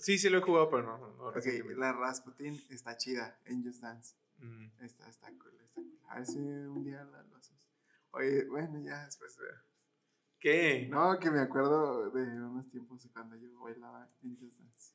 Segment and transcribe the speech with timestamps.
[0.00, 0.98] Sí, sí lo he jugado, pero no.
[0.98, 1.32] no
[1.76, 4.16] la Rasputin está chida en Just Dance.
[4.38, 4.70] Mm.
[4.80, 5.98] Está, está cool, está cool.
[6.08, 7.56] A ver si un día la lo haces.
[8.12, 9.54] Oye, bueno, ya después veo.
[10.38, 10.88] ¿Qué?
[10.90, 14.94] No, que me acuerdo de unos tiempos cuando yo bailaba en Just Dance.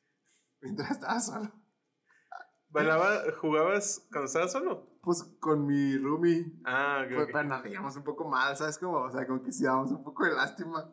[0.62, 1.52] Mientras estaba solo.
[2.70, 4.98] ¿Bailaba, ¿Jugabas cuando estabas solo?
[5.02, 6.52] Pues con mi roomie.
[6.66, 7.30] Ah, ok, Pues, ok.
[7.32, 8.78] pero nos veíamos un poco mal, ¿sabes?
[8.80, 10.92] Como, o sea, como que si dábamos un poco de lástima.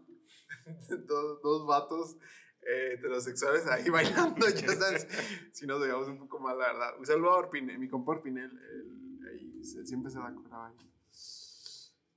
[1.08, 2.18] dos, dos vatos
[2.62, 5.08] eh, heterosexuales ahí bailando Just Dance.
[5.52, 6.98] Si nos veíamos un poco mal, la verdad.
[6.98, 8.50] Un saludo a Orpinel, mi compa Orpinel.
[9.30, 10.76] ahí se- siempre se la acordaba ahí.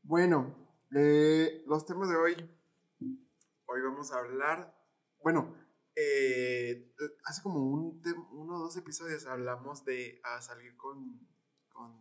[0.03, 0.55] Bueno,
[0.95, 2.35] eh, los temas de hoy.
[3.67, 4.77] Hoy vamos a hablar.
[5.23, 5.55] Bueno,
[5.95, 6.93] eh,
[7.25, 8.01] hace como un
[8.31, 11.19] uno o dos episodios hablamos de a salir con,
[11.69, 11.93] con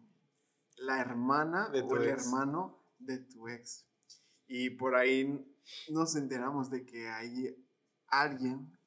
[0.77, 2.27] la hermana De o el ex.
[2.27, 3.87] hermano de tu ex.
[4.47, 5.43] Y por ahí
[5.91, 7.64] nos enteramos de que hay
[8.21, 8.79] alguien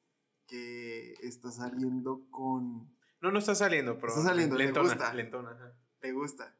[0.46, 2.96] que está saliendo con...
[3.20, 4.08] No, no está saliendo, pero.
[4.08, 5.12] Está saliendo, le lentona, gusta.
[5.14, 5.72] lentona, ajá.
[6.02, 6.54] Le gusta.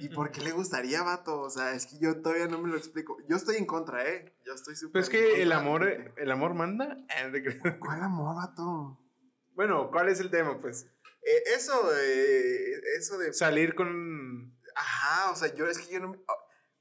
[0.00, 1.40] ¿Y por qué le gustaría, vato?
[1.40, 3.16] O sea, es que yo todavía no me lo explico.
[3.28, 4.36] Yo estoy en contra, ¿eh?
[4.44, 5.86] Yo estoy súper Pero es que el amor,
[6.16, 6.96] el amor manda.
[7.80, 8.98] ¿Cuál amor, vato?
[9.54, 10.86] Bueno, ¿cuál es el tema, pues?
[11.22, 13.32] Eh, eso, eh, eso de...
[13.32, 14.58] Salir con.
[14.74, 16.14] Ajá, o sea, yo es que yo no...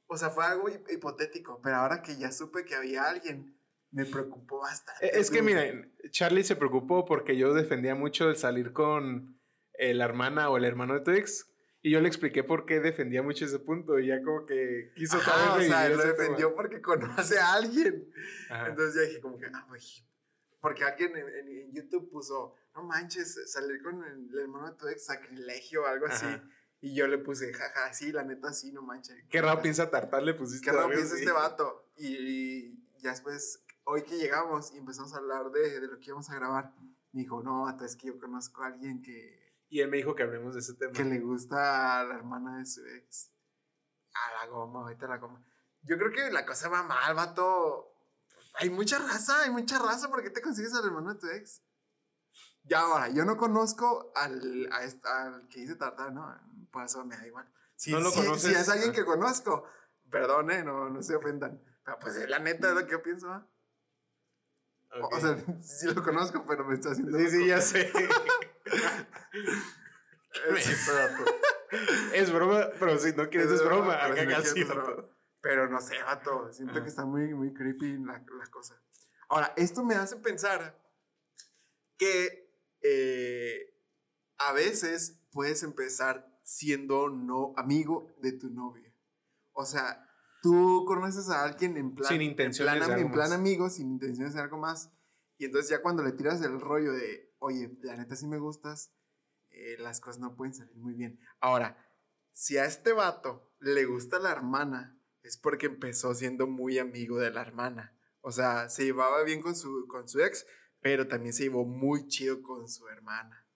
[0.07, 3.58] O sea, fue algo hip- hipotético, pero ahora que ya supe que había alguien,
[3.91, 5.05] me preocupó bastante.
[5.07, 9.39] Eh, Es que miren, Charlie se preocupó porque yo defendía mucho el salir con
[9.73, 11.45] eh, la hermana o el hermano de tu ex.
[11.81, 13.97] Y yo le expliqué por qué defendía mucho ese punto.
[13.99, 16.11] Y ya como que quiso Ajá, o sea, lo tema.
[16.11, 18.11] defendió porque conoce a alguien.
[18.49, 18.67] Ajá.
[18.67, 19.81] Entonces ya dije como que, ah, güey.
[20.61, 24.77] Porque alguien en, en- en YouTube puso, no manches, salir con el, el hermano de
[24.77, 26.25] tu ex, sacrilegio o algo así.
[26.81, 29.15] Y yo le puse, jaja, sí, la neta, sí, no manches.
[29.29, 30.65] Qué raro piensa tartar le pusiste.
[30.65, 31.89] Qué raro piensa este vato.
[31.95, 36.05] Y, y ya después, hoy que llegamos y empezamos a hablar de, de lo que
[36.07, 36.73] íbamos a grabar,
[37.11, 40.15] me dijo, no, vato, es que yo conozco a alguien que, Y él me dijo
[40.15, 40.93] que hablemos de ese tema.
[40.93, 43.31] que le gusta a la hermana de su ex.
[44.13, 45.43] A la goma, ahorita a la goma.
[45.81, 47.93] Yo creo que la cosa va mal, vato.
[48.55, 50.09] Hay mucha raza, hay mucha raza.
[50.09, 51.61] ¿Por qué te consigues al hermano de tu ex?
[52.63, 56.35] Ya ahora, yo no conozco al, a al que dice Tartar, ¿no?
[56.71, 57.51] Por eso me da igual.
[57.75, 58.51] Si, ¿No lo si- conoces?
[58.51, 59.63] si es alguien que conozco,
[60.11, 60.63] perdón, ¿eh?
[60.63, 61.61] No, no se ofendan.
[61.85, 63.47] Pero pues la neta es lo que yo pienso, ¿ah?
[65.01, 67.17] O- sea, sí lo conozco, pero me está haciendo...
[67.17, 67.91] sí, sí, ya sé.
[72.13, 73.97] Es broma, pero si no quieres es broma.
[74.01, 74.91] pero acá si no casi, quieres es vato.
[74.95, 75.09] broma.
[75.41, 76.51] Pero no sé, vato.
[76.53, 76.83] Siento Ajá.
[76.83, 78.81] que está muy, muy creepy la, la cosa.
[79.29, 80.77] Ahora, esto me hace pensar
[81.97, 82.51] que
[82.81, 83.73] eh,
[84.37, 88.91] a veces puedes empezar siendo no amigo de tu novia.
[89.53, 90.08] O sea,
[90.41, 93.37] tú conoces a alguien en plan, Sin intenciones en plan, de algo en plan más.
[93.37, 94.91] amigo, sin intenciones de algo más.
[95.37, 98.93] Y entonces ya cuando le tiras el rollo de, oye, la neta sí me gustas,
[99.49, 101.19] eh, las cosas no pueden salir muy bien.
[101.39, 101.77] Ahora,
[102.31, 107.31] si a este vato le gusta la hermana, es porque empezó siendo muy amigo de
[107.31, 107.95] la hermana.
[108.21, 110.45] O sea, se llevaba bien con su, con su ex,
[110.81, 113.47] pero también se llevó muy chido con su hermana.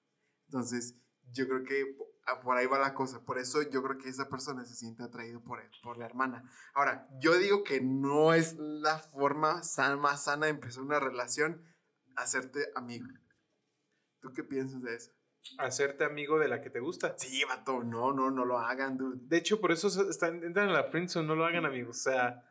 [0.48, 0.96] Entonces,
[1.32, 1.98] yo creo que
[2.44, 3.24] por ahí va la cosa.
[3.26, 6.44] Por eso yo creo que esa persona se siente atraído por, él, por la hermana.
[6.74, 11.62] Ahora, yo digo que no es la forma san- más sana de empezar una relación,
[12.16, 13.08] hacerte amigo.
[14.22, 15.12] ¿Tú qué piensas de eso?
[15.58, 17.16] Hacerte amigo de la que te gusta.
[17.18, 19.20] Sí, vato, no, no, no lo hagan, dude.
[19.24, 21.98] De hecho, por eso están, entran a la friendzone, no lo hagan, amigos.
[21.98, 22.42] O sea,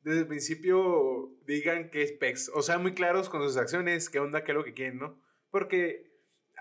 [0.00, 2.50] desde el principio digan que es pex.
[2.54, 5.20] O sea, muy claros con sus acciones, qué onda, qué es lo que quieren, ¿no?
[5.50, 6.11] Porque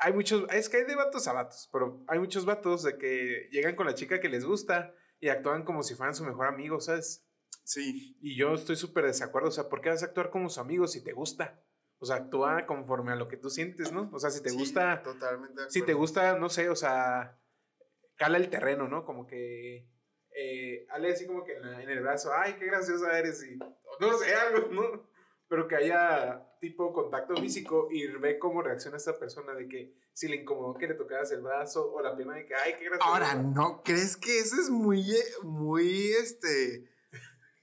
[0.04, 3.48] hay muchos, es que hay de vatos a vatos, pero hay muchos vatos de que
[3.52, 6.80] llegan con la chica que les gusta y actúan como si fueran su mejor amigo,
[6.82, 7.26] ¿sabes?
[7.64, 9.50] Sí, Y yo estoy súper desacuerdo.
[9.50, 11.64] O sea, ¿por qué vas a actuar como su amigo si te gusta?
[12.00, 14.10] O sea, actúa conforme a lo que tú sientes, ¿no?
[14.12, 15.62] O sea, si te sí, gusta Totalmente.
[15.70, 17.40] si te gusta, no sé, o sea,
[18.16, 19.06] cala el terreno, ¿no?
[19.06, 19.88] Como que,
[20.36, 23.58] eh, hale así como que en, la- en el brazo, ay, qué graciosa eres, y
[24.00, 25.08] no sé, algo, ¿no?
[25.48, 30.28] Pero que haya tipo contacto físico y ve cómo reacciona esta persona de que si
[30.28, 33.10] le incomodó que le tocaras el brazo o la pierna de que, ay, qué graciosa.
[33.12, 36.88] Ahora, ¿no crees que eso es muy, eh, muy, este...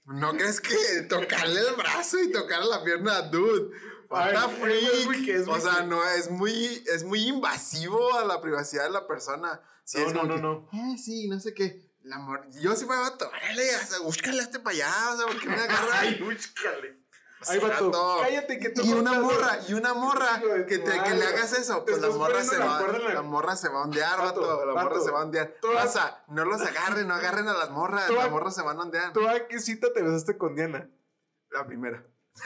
[0.05, 0.75] ¿No crees que
[1.07, 3.69] tocarle el brazo y tocarle la pierna, dude?
[4.09, 5.47] Ay, What the es muy- freak?
[5.47, 9.61] O sea, no, es muy, es muy invasivo a la privacidad de la persona.
[9.85, 10.69] Sí, No, es no, no, que, no.
[10.73, 11.87] "Eh, sí, no sé qué.
[12.03, 12.17] La
[12.59, 15.39] yo sí fuera vato, órale, o sea, búscale a este para allá, o sea, ¿por
[15.39, 15.99] qué me agarra?
[15.99, 16.97] Ay, búscale.
[17.47, 18.17] Ay, vato, vato.
[18.21, 21.85] cállate que tú Y una morra, y una morra, que, te, que le hagas eso,
[21.85, 22.81] pues la morra, se va,
[23.13, 25.55] la- morra se va a ondear, vato, la morra se va a ondear.
[25.61, 28.77] Tú Raza, no los agarren, no agarren a las morras, Tú las morras se van
[28.77, 29.13] a ondear.
[29.13, 30.89] ¿Tú a qué cita te besaste con Diana?
[31.51, 32.05] La primera.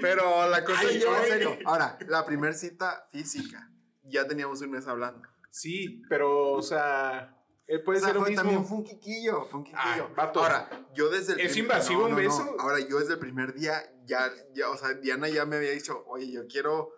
[0.00, 1.58] Pero la cosa Ay, yo, en serio.
[1.64, 3.70] Ahora, la primera cita física.
[4.04, 5.26] Ya teníamos un mes hablando.
[5.50, 7.36] Sí, pero, o sea,
[7.68, 8.42] él puede O sea, ser lo fue- mismo.
[8.42, 9.82] también fue un quiquillo, fue un quiquillo.
[10.16, 10.30] Ay.
[10.34, 12.16] Ahora, yo desde el ¿Es prim- invasivo un no.
[12.16, 12.56] beso?
[12.58, 16.02] Ahora, yo desde el primer día, ya, ya, o sea, Diana ya me había dicho,
[16.06, 16.90] oye, yo quiero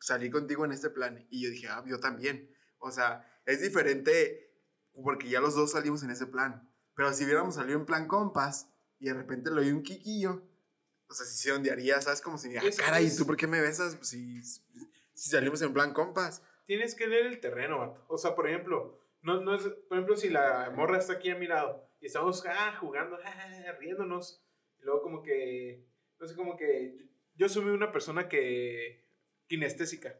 [0.00, 1.24] salir contigo en este plan.
[1.30, 2.50] Y yo dije, ah, yo también.
[2.78, 4.50] O sea, es diferente
[5.02, 6.68] porque ya los dos salimos en ese plan.
[6.94, 10.42] Pero si hubiéramos salido en plan compas y de repente le doy un quiquillo,
[11.08, 12.20] o sea, si se ondearía, ¿sabes?
[12.22, 13.96] Como si, ah, cara, ¿y tú por qué me besas?
[13.96, 16.42] Pues, si, si salimos en plan compas.
[16.66, 18.04] Tienes que leer el terreno, vato.
[18.08, 21.34] O sea, por ejemplo, no, no es, por ejemplo, si la morra está aquí a
[21.36, 24.44] mi lado y estamos ah, jugando, ah, riéndonos,
[24.78, 25.84] y luego como que,
[26.18, 29.04] no sé, como que yo soy una persona que
[29.48, 30.14] kinestésica.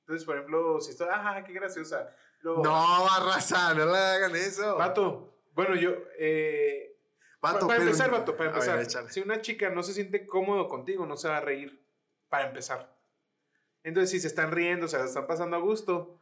[0.00, 2.14] Entonces, por ejemplo, si estoy, ah, qué graciosa.
[2.40, 4.76] Luego, No, raza, no le hagan eso.
[4.76, 6.98] Vato, bueno, yo, eh,
[7.40, 8.80] Vato, Pa- para pero- empezar, vato, para ver, empezar.
[8.82, 9.10] échale.
[9.10, 11.84] si una chica no se siente cómodo contigo, no se va a reír.
[12.28, 12.96] Para empezar.
[13.84, 16.20] Entonces, si se están riendo, o sea, se están pasando a gusto,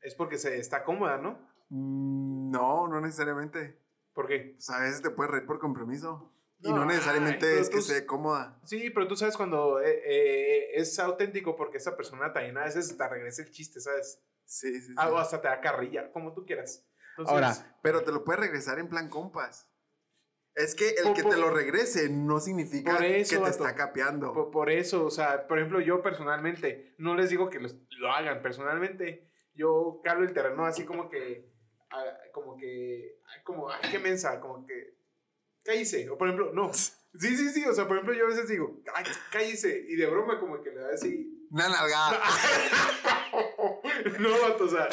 [0.00, 1.52] es porque se está cómoda, ¿no?
[1.70, 3.80] Mm, No, no necesariamente.
[4.12, 4.52] ¿Por qué?
[4.54, 6.30] Pues a veces te puedes reír por compromiso.
[6.60, 8.58] y No, ay, necesariamente es que tú- esté cómoda.
[8.64, 12.96] Sí, pero tú sabes cuando eh, eh, es auténtico porque esa persona también a veces
[12.96, 14.22] te regresa el chiste, ¿sabes?
[14.46, 14.94] Sí, sí, sí.
[14.96, 16.86] Ah, hasta te da carrilla, como tú quieras.
[17.10, 19.68] Entonces, Ahora, pero te lo puedes regresar en plan compas.
[20.54, 23.74] Es que el Por- que por- te lo regrese no significa eso, que te está
[23.74, 24.32] capeando.
[24.32, 28.10] Por, por eso, o sea, por ejemplo, yo personalmente, no les digo que los- lo
[28.12, 31.52] hagan, personalmente, yo calo el terreno así como que,
[31.90, 34.98] ah, como que, como, ay, qué mensa, como que,
[35.64, 38.48] cállese, o por ejemplo, no, sí, sí, sí, o sea, por ejemplo, yo a veces
[38.48, 42.20] digo, ay, cállese, y de broma como que le da así, Una nalgada.
[44.18, 44.88] no, vato, o sea,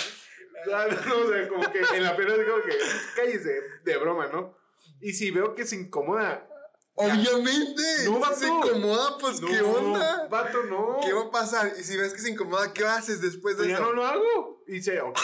[0.66, 2.78] no, o sea, como que en la pena digo que,
[3.16, 4.58] cállese, de broma, ¿no?
[5.00, 6.48] Y si veo que se incomoda,
[6.94, 7.82] Obviamente.
[8.06, 8.36] No, si vato.
[8.36, 10.28] se incomoda, pues no, ¿qué onda?
[10.30, 11.00] Vato, no.
[11.04, 11.74] ¿Qué va a pasar?
[11.80, 13.86] Y si ves que se incomoda, ¿qué haces después de Pues ya eso?
[13.86, 14.64] no lo hago.
[14.68, 15.18] Y dice, ok.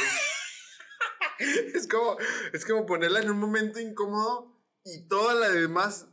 [1.74, 2.18] Es como,
[2.54, 6.08] es como ponerla en un momento incómodo y toda la demás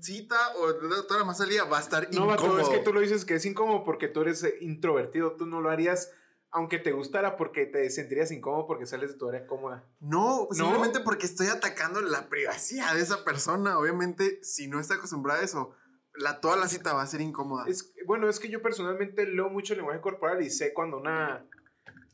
[0.00, 2.56] cita o toda la más salida va a estar No, incómodo.
[2.56, 5.36] vato, es que tú lo dices que es incómodo porque tú eres eh, introvertido.
[5.36, 6.10] Tú no lo harías
[6.54, 9.88] aunque te gustara porque te sentirías incómodo porque sales de tu área cómoda.
[10.00, 10.54] No, ¿No?
[10.54, 13.78] simplemente porque estoy atacando la privacidad de esa persona.
[13.78, 15.74] Obviamente, si no está acostumbrada a eso,
[16.14, 17.64] la, toda la cita va a ser incómoda.
[17.68, 21.48] Es, bueno, es que yo personalmente leo mucho el lenguaje corporal y sé cuando una...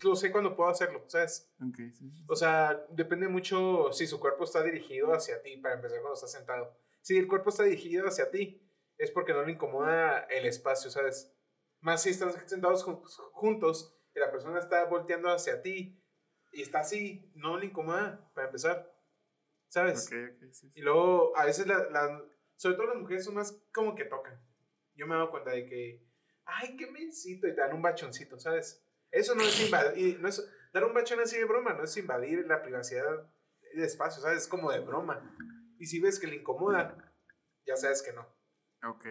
[0.02, 1.50] Lo sé cuando puedo hacerlo, ¿sabes?
[1.60, 2.24] Ok, sí, sí.
[2.28, 6.26] O sea, depende mucho si su cuerpo está dirigido hacia ti, para empezar cuando está
[6.28, 6.76] sentado.
[7.00, 8.62] Si el cuerpo está dirigido hacia ti,
[8.96, 11.34] es porque no le incomoda el espacio, ¿sabes?
[11.80, 13.02] Más si están sentados jun-
[13.32, 16.00] juntos y la persona está volteando hacia ti
[16.52, 18.92] y está así, no le incomoda, para empezar,
[19.68, 20.06] ¿sabes?
[20.06, 20.72] Ok, ok, sí.
[20.74, 22.22] Y luego, a veces, la- las-
[22.56, 24.40] sobre todo las mujeres son más como que tocan.
[24.94, 26.04] Yo me he dado cuenta de que,
[26.44, 28.84] ay, qué mencito, y te dan un bachoncito, ¿sabes?
[29.10, 32.46] Eso no es invadir, no es, dar un bachón así de broma, no es invadir
[32.46, 33.04] la privacidad
[33.74, 34.42] del espacio, ¿sabes?
[34.42, 35.34] Es como de broma.
[35.78, 36.96] Y si ves que le incomoda,
[37.66, 38.26] ya sabes que no.
[38.88, 39.06] Ok.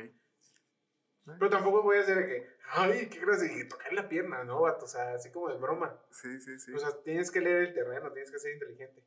[1.25, 4.62] Pero tampoco voy a hacer de que, ay, qué gracia, y tocar la pierna, ¿no,
[4.62, 4.86] vato?
[4.86, 6.00] O sea, así como de broma.
[6.12, 6.74] Sí, sí, sí.
[6.74, 9.04] O sea, tienes que leer el terreno, tienes que ser inteligente.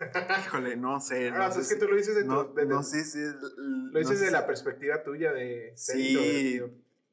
[0.46, 1.28] Híjole, no sé.
[1.28, 3.04] Ah, No sé es que tú lo dices de tu- no, de- de- no sé
[3.04, 5.72] si Lo no dices sé de la perspectiva tuya de...
[5.76, 6.60] Sí,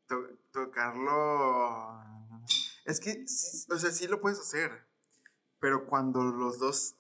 [0.08, 2.02] to- tocarlo.
[2.86, 3.26] Es que,
[3.70, 4.72] o sea, sí lo puedes hacer.
[5.60, 6.96] Pero cuando los dos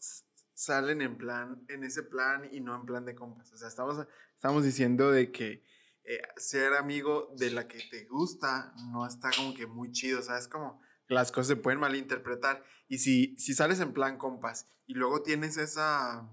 [0.54, 3.52] salen en plan, en ese plan y no en plan de compas.
[3.52, 5.64] O sea, estamos, estamos diciendo de que
[6.04, 10.22] eh, ser amigo de la que te gusta no está como que muy chido.
[10.22, 10.48] ¿Sabes?
[10.48, 12.64] Como las cosas se pueden malinterpretar.
[12.88, 16.30] Y si, si sales en plan compas y luego tienes esa,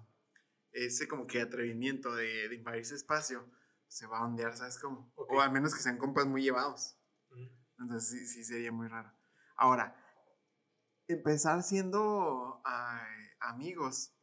[0.72, 3.48] ese como que atrevimiento de, de invadir ese espacio,
[3.88, 5.10] se va a ondear, ¿sabes cómo?
[5.14, 5.32] Ok.
[5.32, 6.96] O a menos que sean compas muy llevados.
[7.78, 9.17] Entonces sí, sí sería muy raro.
[9.58, 9.94] Ahora,
[11.08, 14.14] empezar siendo ay, amigos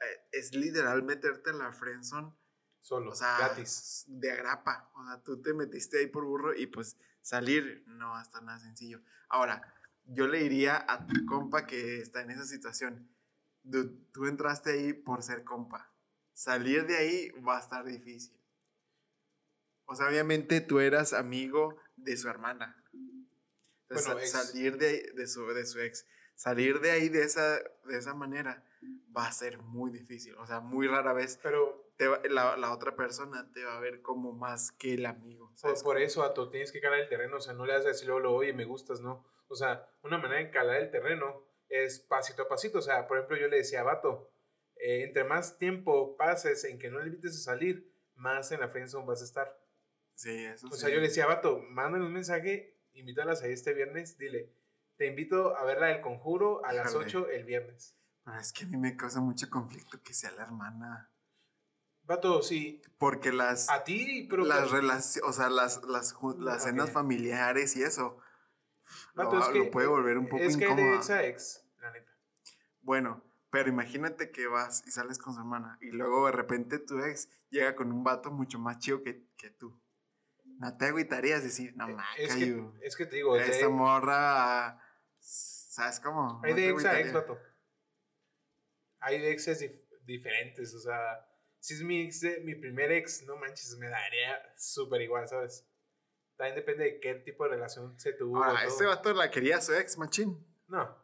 [0.00, 2.34] eh, es literal meterte en la friendzone,
[2.80, 4.04] Solo, o sea, gratis.
[4.08, 4.90] de agrapa.
[4.96, 8.42] O sea, tú te metiste ahí por burro y pues salir no va a estar
[8.42, 9.00] nada sencillo.
[9.28, 9.62] Ahora,
[10.04, 13.08] yo le diría a tu compa que está en esa situación,
[13.62, 15.94] "Dude, tú entraste ahí por ser compa.
[16.32, 18.36] Salir de ahí va a estar difícil.
[19.84, 22.81] O sea, obviamente tú eras amigo de su hermana.
[23.96, 24.48] Entonces, Bueno, sa- ex.
[24.50, 28.14] salir de, ahí- de, su, de su ex, salir de ahí de esa, de esa
[28.14, 28.64] manera
[29.16, 30.34] va a ser muy difícil.
[30.36, 33.80] O sea, muy rara vez Pero te va- la, la otra persona te va a
[33.80, 35.52] ver como más que el amigo.
[35.84, 37.36] por, eso, Ato, tienes que calar el terreno.
[37.36, 39.24] O sea, no le vas a decir luego, oye, me gustas, ¿no?
[39.48, 42.78] O sea, una manera de calar el terreno es pasito a pasito.
[42.78, 44.32] O sea, por ejemplo, yo le decía a Vato,
[44.76, 48.68] eh, entre más tiempo pases en que no le invites a salir, más en la
[48.68, 49.58] friendzone vas a estar.
[50.14, 50.80] Sí, eso O sí.
[50.80, 54.52] sea, yo le decía, vato, mándale un mensaje, invítalas ahí este viernes, dile,
[54.96, 57.06] te invito a ver la del conjuro a las Híjole.
[57.06, 57.96] 8 el viernes.
[58.24, 61.10] Pero es que a mí me causa mucho conflicto que sea la hermana.
[62.04, 64.44] Vato, sí, Porque las, a ti, pero...
[64.44, 68.18] las relaciones, o sea, las, las, ju- las cenas familiares y eso,
[69.14, 70.96] lo, Vato, es va- que- lo puede volver un poco es que hay de incómodo.
[70.98, 72.10] ex a ex, la neta.
[72.80, 76.98] Bueno, pero imagínate que vas y sales con su hermana y luego de repente tu
[77.00, 79.80] ex llega con un vato mucho más chido que, que tú.
[80.62, 83.68] No te agüitarías decir, no mames, Eh, es, que, es que te digo, de- esta
[83.68, 84.80] morra,
[85.18, 86.40] ¿sabes cómo?
[86.44, 87.36] hay No de ex a ex, vato.
[89.00, 91.26] Hay de exes dif- diferentes, o sea,
[91.58, 95.68] si es mi ex, de- mi primer ex, no manches, me daría súper igual, ¿sabes?
[96.36, 98.42] También depende de qué tipo de relación se tuvo.
[98.44, 100.46] Ahora, este vato la quería su ex, machín.
[100.68, 100.96] No,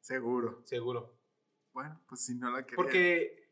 [0.00, 0.62] Seguro.
[0.64, 1.20] seguro.
[1.74, 2.76] Bueno, pues si no la quería.
[2.76, 3.50] Porque,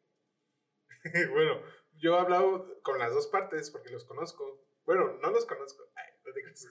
[1.30, 1.60] bueno,
[1.92, 4.62] yo he hablado con las dos partes porque los conozco.
[4.84, 5.84] Bueno, no los conozco.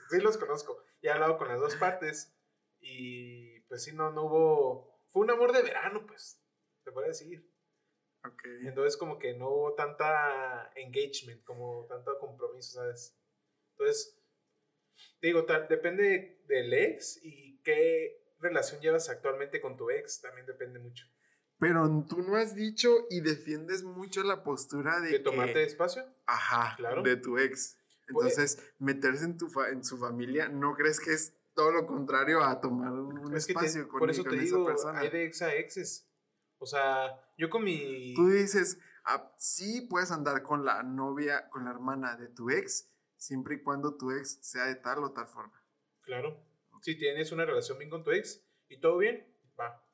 [0.10, 0.82] Sí los conozco.
[1.02, 2.34] Y he hablado con las dos partes.
[2.80, 5.04] Y pues sí, no, no hubo...
[5.10, 6.42] Fue un amor de verano, pues,
[6.84, 7.50] te podría decir.
[8.26, 8.42] Ok.
[8.62, 13.18] Entonces como que no hubo tanta engagement, como tanto compromiso, ¿sabes?
[13.72, 14.18] Entonces,
[15.20, 20.46] te digo, tal- depende del ex y qué relación llevas actualmente con tu ex, también
[20.48, 21.06] depende mucho.
[21.60, 26.04] Pero tú no has dicho y defiendes mucho la postura de, ¿De tomarte que, espacio?
[26.26, 27.04] ajá, Claro.
[27.04, 27.78] de tu ex.
[28.12, 31.86] Pues- Entonces, meterse en tu fa- en su familia, ¿no crees que es todo lo
[31.86, 34.66] contrario a tomar un Es que te- espacio con, por eso con te esa digo,
[34.66, 35.00] persona?
[35.00, 36.10] hay de ex a exes.
[36.58, 38.14] O sea, yo con mi...
[38.16, 42.90] Tú dices, ah, sí puedes andar con la novia, con la hermana de tu ex,
[43.18, 45.62] siempre y cuando tu ex sea de tal o tal forma.
[46.02, 46.42] Claro.
[46.82, 49.26] Si tienes una relación bien con tu ex y todo bien,
[49.60, 49.86] va.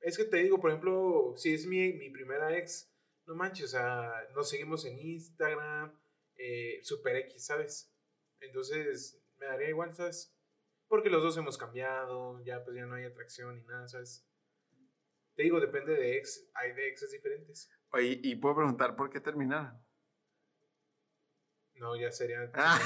[0.00, 2.92] Es que te digo, por ejemplo, si es mi, mi primera ex,
[3.26, 5.92] no manches, o sea, nos seguimos en Instagram,
[6.44, 7.94] eh, Super X, ¿sabes?
[8.40, 10.34] Entonces, me daría igual, ¿sabes?
[10.88, 14.26] Porque los dos hemos cambiado, ya pues ya no hay atracción ni nada, ¿sabes?
[15.36, 17.70] Te digo, depende de ex, hay de exes diferentes.
[17.92, 19.80] Oye, y puedo preguntar por qué terminaron.
[21.74, 22.50] No, ya sería...
[22.54, 22.78] Ah.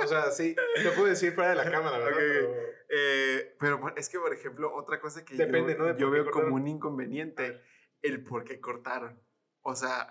[0.00, 2.12] O sea, sí, te puedo decir fuera de la cámara, ¿verdad?
[2.12, 2.22] Ok, ok.
[2.22, 5.96] Pero- Eh, pero es que, por ejemplo, otra cosa que Depende, yo, ¿no?
[5.98, 6.50] yo veo cortaron.
[6.50, 7.60] como un inconveniente,
[8.00, 9.20] el por qué cortaron.
[9.62, 10.08] O sea,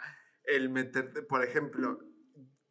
[0.48, 2.00] el meterte, por ejemplo,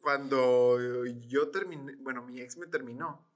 [0.01, 3.29] cuando yo terminé, bueno, mi ex me terminó,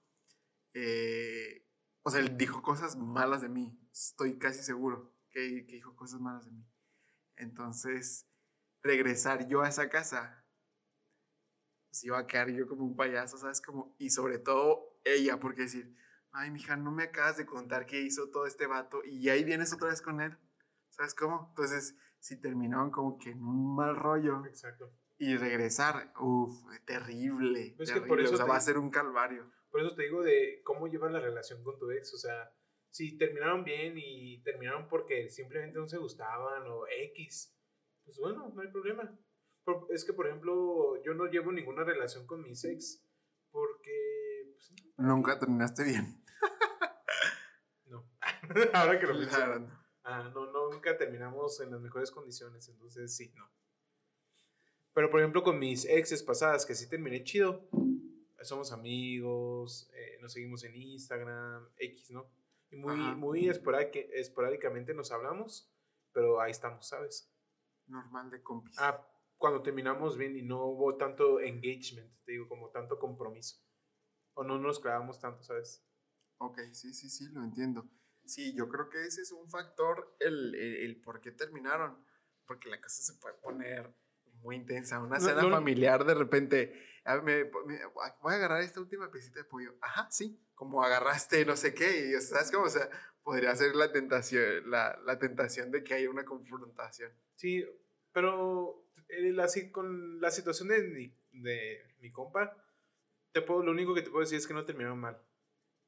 [0.73, 1.67] eh,
[2.03, 6.19] o sea, él dijo cosas malas de mí, estoy casi seguro que, que dijo cosas
[6.19, 6.65] malas de mí.
[7.35, 8.27] Entonces,
[8.81, 10.43] regresar yo a esa casa,
[11.89, 13.61] pues iba a quedar yo como un payaso, ¿sabes?
[13.61, 15.95] Como, y sobre todo ella, porque decir,
[16.31, 19.73] ay, mija, no me acabas de contar qué hizo todo este vato y ahí vienes
[19.73, 20.37] otra vez con él,
[20.89, 21.47] ¿sabes cómo?
[21.49, 24.93] Entonces, si terminaron como que en un mal rollo Exacto.
[25.17, 26.53] y regresar, uff,
[26.85, 29.51] terrible, Es que por eso o sea, va a ser un calvario.
[29.71, 32.13] Por eso te digo de cómo llevas la relación con tu ex.
[32.13, 32.53] O sea,
[32.91, 37.57] si terminaron bien y terminaron porque simplemente no se gustaban o X,
[38.03, 39.17] pues bueno, no hay problema.
[39.63, 43.03] Por- Es que, por ejemplo, yo no llevo ninguna relación con mis ex
[43.49, 44.51] porque...
[44.53, 46.23] pues, Nunca terminaste bien.
[47.85, 48.05] no.
[48.73, 49.80] Ahora que lo verdad.
[50.03, 53.49] Ah, no, nunca terminamos en las mejores condiciones, entonces sí, no.
[54.93, 57.69] Pero por ejemplo con mis exes pasadas, que sí terminé chido,
[58.41, 62.29] somos amigos, eh, nos seguimos en Instagram, X, ¿no?
[62.71, 63.15] Y muy, Ajá.
[63.15, 65.71] muy esporádica- esporádicamente nos hablamos,
[66.11, 67.31] pero ahí estamos, ¿sabes?
[67.87, 68.75] Normal de compis.
[68.79, 69.05] Ah,
[69.37, 73.57] cuando terminamos bien y no hubo tanto engagement, te digo, como tanto compromiso.
[74.33, 75.85] O no nos clavamos tanto, ¿sabes?
[76.37, 77.89] Ok, sí, sí, sí, lo entiendo.
[78.31, 82.03] Sí, yo creo que ese es un factor, el, el, el por qué terminaron.
[82.45, 83.93] Porque la cosa se puede poner
[84.41, 84.99] muy intensa.
[84.99, 86.85] Una No, cena no- familiar de repente.
[87.05, 89.75] "A ver, me- me- voy a agarrar esta última piecita de pollo.
[89.81, 90.39] Ajá, sí.
[90.55, 92.09] Como agarraste no sé qué.
[92.17, 92.65] Y, ¿sabes cómo?
[92.65, 92.89] O sea,
[93.23, 97.11] podría ser la tentación, la, la tentación de que haya una confrontación.
[97.35, 97.65] Sí,
[98.11, 102.55] pero eh, la con la situación de mi, de mi compa,
[103.31, 105.21] te puedo, lo único que te puedo decir es que no terminaron mal.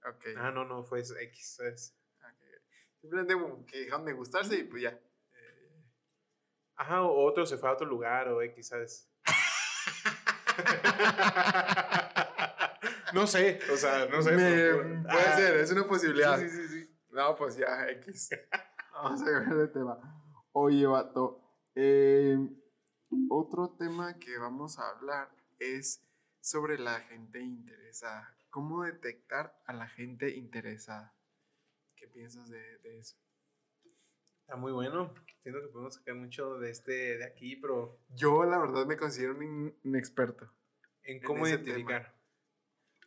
[0.05, 0.25] Ok.
[0.37, 1.95] Ah, no, no, fue X, ¿sabes?
[3.03, 4.89] Simplemente como que dejaron de gustarse y pues ya.
[4.91, 5.83] Eh,
[6.77, 9.09] Ajá, o otro se fue a otro lugar o X, ¿sabes?
[13.13, 14.31] no sé, o sea, no sé.
[14.31, 15.35] me- puede Ajá.
[15.35, 16.39] ser, es una posibilidad.
[16.39, 16.89] Sí, sí, sí, sí.
[17.11, 18.29] No, pues ya, X.
[18.93, 19.99] Vamos a ver el tema.
[20.53, 21.41] Oye, vato.
[21.75, 22.37] eh,
[23.29, 26.01] otro tema que vamos a hablar es
[26.39, 28.33] sobre la gente interesada.
[28.49, 31.13] ¿Cómo detectar a la gente interesada?
[32.13, 33.17] ¿Qué piensas de, de eso?
[34.41, 35.13] Está muy bueno.
[35.41, 39.35] Siento que podemos sacar mucho de este de aquí, pero Yo, la verdad, me considero
[39.35, 40.47] un in- inexperto.
[41.03, 42.13] en cómo identificar.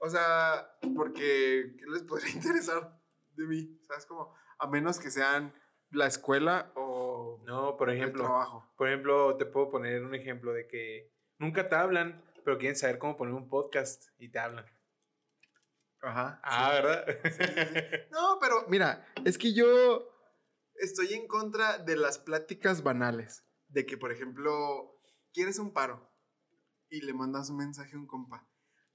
[0.00, 3.00] O sea, porque ¿qué les podría interesar
[3.36, 3.78] de mí?
[3.86, 4.34] ¿Sabes cómo?
[4.58, 5.54] A menos que sean
[5.90, 8.72] la escuela o No, por el ejemplo, trabajo.
[8.76, 12.98] Por ejemplo, te puedo poner un ejemplo de que nunca te hablan, pero quieren saber
[12.98, 14.66] cómo poner un podcast y te hablan.
[16.02, 16.40] Ajá.
[16.44, 17.06] Ah, ¿verdad?
[18.10, 20.08] No, pero mira, es que yo
[20.74, 23.44] estoy en contra de las pláticas banales.
[23.68, 25.00] De que, por ejemplo,
[25.32, 26.12] quieres un paro
[26.88, 28.48] y le mandas un mensaje a un compa.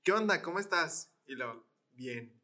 [0.04, 0.42] ¿Qué onda?
[0.42, 1.14] ¿Cómo estás?
[1.26, 2.42] Y lo, bien.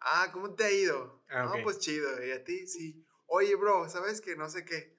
[0.00, 1.24] Ah, ¿cómo te ha ido?
[1.28, 2.24] Ah, no, pues chido.
[2.24, 2.66] ¿Y a ti?
[2.66, 3.04] Sí.
[3.26, 4.98] Oye, bro, ¿sabes que No sé qué.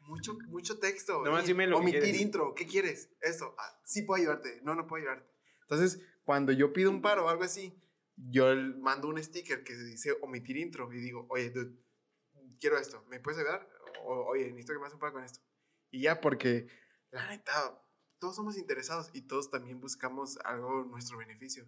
[0.00, 1.22] Mucho, mucho texto.
[1.22, 2.20] Nomás dime lo que Omitir quieres.
[2.20, 2.54] intro.
[2.54, 3.10] ¿Qué quieres?
[3.20, 3.54] Esto.
[3.56, 4.60] Ah, sí puedo ayudarte.
[4.62, 5.30] No, no puedo ayudarte.
[5.62, 7.80] Entonces, cuando yo pido un paro o algo así,
[8.16, 11.76] yo mando un sticker que dice omitir intro y digo, oye, dude,
[12.60, 13.68] quiero esto, ¿me puedes ayudar?
[14.04, 15.40] O, oye, necesito que me hagas un paro con esto.
[15.90, 16.68] Y ya, porque
[17.10, 17.82] la neta,
[18.18, 21.66] todos somos interesados y todos también buscamos algo nuestro beneficio.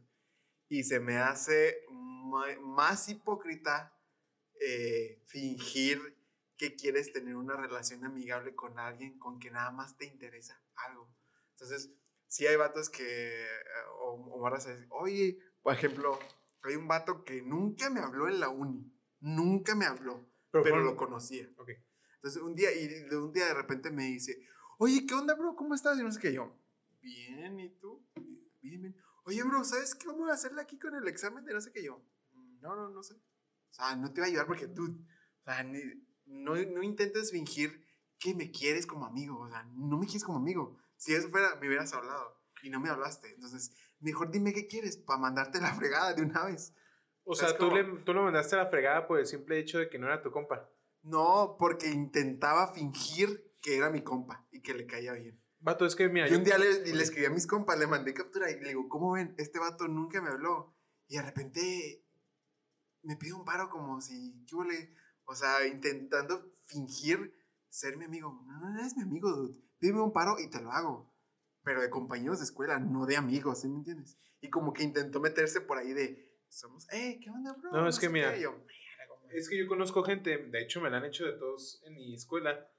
[0.69, 1.85] Y se me hace
[2.61, 3.95] más hipócrita
[4.61, 6.17] eh, fingir
[6.57, 11.13] que quieres tener una relación amigable con alguien con que nada más te interesa algo.
[11.51, 11.91] Entonces,
[12.29, 13.49] sí hay vatos que, eh,
[14.01, 16.19] o, o morras oye, por ejemplo,
[16.63, 20.85] hay un vato que nunca me habló en la uni, nunca me habló, pero, fueron-
[20.85, 21.49] lo conocía.
[21.57, 21.71] Ok.
[22.17, 24.47] Entonces, un día, y de un día de repente me dice,
[24.79, 25.57] oye, ¿qué onda, bro?
[25.57, 25.99] ¿Cómo estás?
[25.99, 26.57] Y no sé qué, yo,
[27.01, 28.07] bien, ¿y tú?
[28.63, 28.97] Bien, bien.
[29.25, 31.83] Oye, bro, ¿sabes qué vamos a hacerle aquí con el examen de no sé qué?
[31.83, 32.01] Yo,
[32.61, 33.15] no, no, no sé.
[33.15, 37.31] O sea, no te va a ayudar porque tú, o sea, ni- no, no intentes
[37.31, 37.85] fingir
[38.19, 39.41] que me quieres como amigo.
[39.41, 40.79] O sea, no me quieres como amigo.
[40.97, 43.33] Si eso fuera, me hubieras hablado y no me hablaste.
[43.35, 46.75] Entonces, mejor dime qué quieres para mandarte la fregada de una vez.
[47.25, 49.79] O ¿Sabes sea, tú, le, tú lo mandaste a la fregada por el simple hecho
[49.79, 50.71] de que no era tu compa.
[51.03, 55.41] No, porque intentaba fingir que era mi compa y que le caía bien.
[55.61, 57.87] Vato, es que mira, Y yo- un día le, le escribí a mis compas, le
[57.87, 59.35] mandé captura y le digo, ¿cómo ven?
[59.39, 60.75] Este vato nunca me habló.
[61.09, 62.05] Y de repente
[63.03, 64.95] me pide un paro como si, ¿qué huele?
[65.25, 67.35] O sea, intentando fingir
[67.71, 68.43] ser mi amigo.
[68.47, 69.59] No, no eres mi amigo, dude.
[69.79, 71.14] Pídeme un paro y te lo hago.
[71.65, 74.19] Pero de compañeros de escuela, no de amigos, ¿sí me entiendes?
[74.41, 77.73] Y como que intentó meterse por ahí de, somos, eh, ¿qué onda, bro?
[77.73, 78.41] No, es que mira, qué".
[78.41, 78.65] Y yo,
[79.31, 82.15] Es que yo conozco gente, de hecho me la han hecho de todos en mi
[82.15, 82.71] escuela.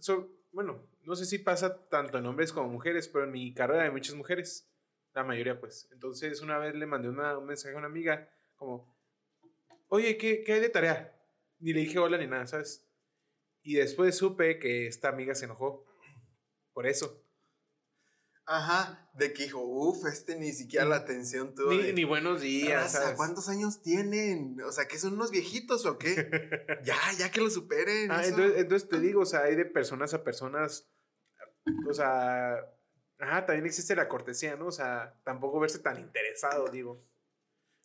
[0.00, 3.84] So, bueno, no sé si pasa tanto en hombres como mujeres, pero en mi carrera
[3.84, 4.68] hay muchas mujeres,
[5.14, 5.88] la mayoría pues.
[5.92, 8.96] Entonces una vez le mandé una- un mensaje a una amiga como,
[9.88, 11.14] oye, ¿qué, ¿qué hay de tarea?
[11.60, 12.88] Ni le dije hola ni nada, ¿sabes?
[13.62, 15.84] Y después supe que esta amiga se enojó
[16.72, 17.21] por eso.
[18.44, 21.70] Ajá, de que dijo, uff, este ni siquiera la atención tuvo.
[21.70, 22.98] Ni, de- ni buenos días.
[23.16, 24.60] ¿Cuántos años tienen?
[24.62, 26.28] O sea, ¿que son unos viejitos o qué?
[26.84, 28.10] ya, ya que lo superen.
[28.10, 30.90] Ah, entonces, entonces te digo, o sea, hay de personas a personas,
[31.88, 32.56] o sea,
[33.18, 34.66] ajá, también existe la cortesía, ¿no?
[34.66, 37.06] O sea, tampoco verse tan interesado, digo.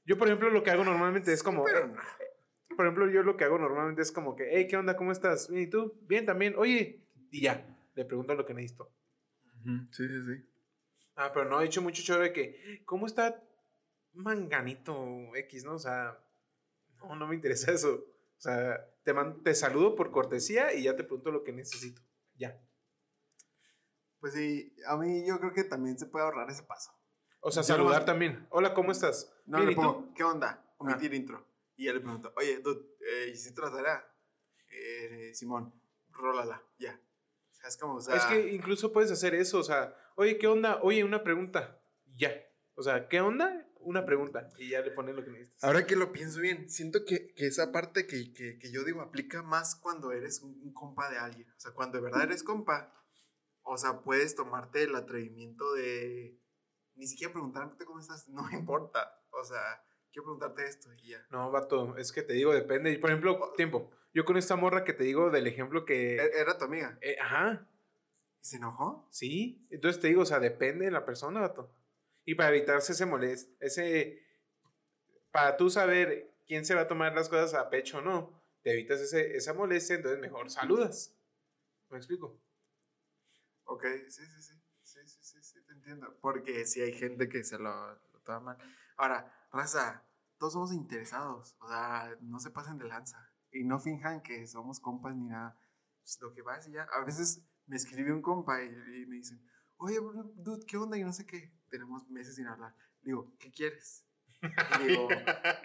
[0.05, 1.95] Yo, por ejemplo, lo que hago normalmente es como, Pero eh,
[2.75, 4.95] por ejemplo, yo lo que hago normalmente es como que, hey, ¿qué onda?
[4.97, 5.49] ¿Cómo estás?
[5.49, 5.99] Bien, ¿y tú?
[6.07, 6.55] Bien, también.
[6.57, 8.91] Oye, y ya, le pregunto lo que necesito.
[9.91, 10.49] Sí, sí, sí.
[11.15, 13.43] Ah, pero no, he dicho mucho choro de que, ¿cómo está
[14.13, 15.73] Manganito X, no?
[15.75, 16.17] O sea,
[16.97, 17.95] no, no me interesa eso.
[17.95, 22.01] O sea, te, man- te saludo por cortesía y ya te pregunto lo que necesito.
[22.35, 22.61] Ya.
[24.19, 26.91] Pues sí, a mí yo creo que también se puede ahorrar ese paso.
[27.39, 28.47] O sea, Yo saludar nomás- también.
[28.49, 29.33] Hola, ¿cómo estás?
[29.45, 30.63] No, Bien, le pongo, ¿qué onda?
[30.77, 31.45] Omitir intro.
[31.75, 34.07] Y ya le pregunto, oye, dude, eh, ¿hiciste la tarea?
[34.69, 35.73] Eh, Simón,
[36.09, 36.99] rólala, ya.
[37.67, 40.79] Es como, o sea, es que incluso puedes hacer eso, o sea, oye, ¿qué onda?
[40.81, 41.81] Oye, una pregunta.
[42.15, 42.31] Ya.
[42.75, 43.67] O sea, ¿qué onda?
[43.79, 44.49] Una pregunta.
[44.57, 45.63] Y ya le pones lo que necesitas.
[45.63, 49.01] ahora que lo pienso bien, siento que, que esa parte que, que, que yo digo
[49.01, 51.49] aplica más cuando eres un, un compa de alguien.
[51.49, 52.93] O sea, cuando de verdad eres compa,
[53.63, 56.39] o sea, puedes tomarte el atrevimiento de
[56.97, 59.21] ni siquiera preguntarte cómo estás, no me importa.
[59.31, 61.25] O sea, quiero preguntarte esto y ya.
[61.29, 62.91] No, vato, es que te digo, depende.
[62.91, 63.91] Y, Por ejemplo, tiempo.
[64.17, 66.15] Yo con esta morra que te digo del ejemplo que...
[66.15, 66.97] E- Era tu amiga.
[67.01, 67.67] eh, ajá,
[68.41, 69.07] ¿Y se enojó?
[69.11, 69.63] sí.
[69.69, 71.71] Entonces te digo, o sea, depende de la persona, vato.
[72.25, 74.25] Y para evitarse ese molest, ese...
[75.29, 78.71] Para tú saber quién se va a tomar las cosas a pecho o no, te
[78.71, 81.15] evitas ese, esa molestia, entonces mejor saludas.
[81.91, 82.41] ¿Me explico?
[83.65, 84.53] Ok, sí, sí, sí.
[84.81, 86.17] Sí, sí, sí, sí, te entiendo.
[86.21, 88.57] Porque sí hay gente que se lo, lo toma mal.
[88.95, 90.03] Ahora, raza,
[90.39, 91.55] todos somos interesados.
[91.59, 93.26] O sea, no se pasen de lanza.
[93.59, 95.57] Y no finjan que somos compas ni nada.
[96.01, 96.83] Pues, lo que va y ya.
[96.93, 99.41] A veces me escribe un compa y, y me dicen,
[99.77, 100.97] oye, bro, dude, ¿qué onda?
[100.97, 101.51] Y no sé qué.
[101.69, 102.75] Tenemos meses sin hablar.
[103.01, 104.05] Le digo, ¿qué quieres?
[104.79, 105.07] Y digo,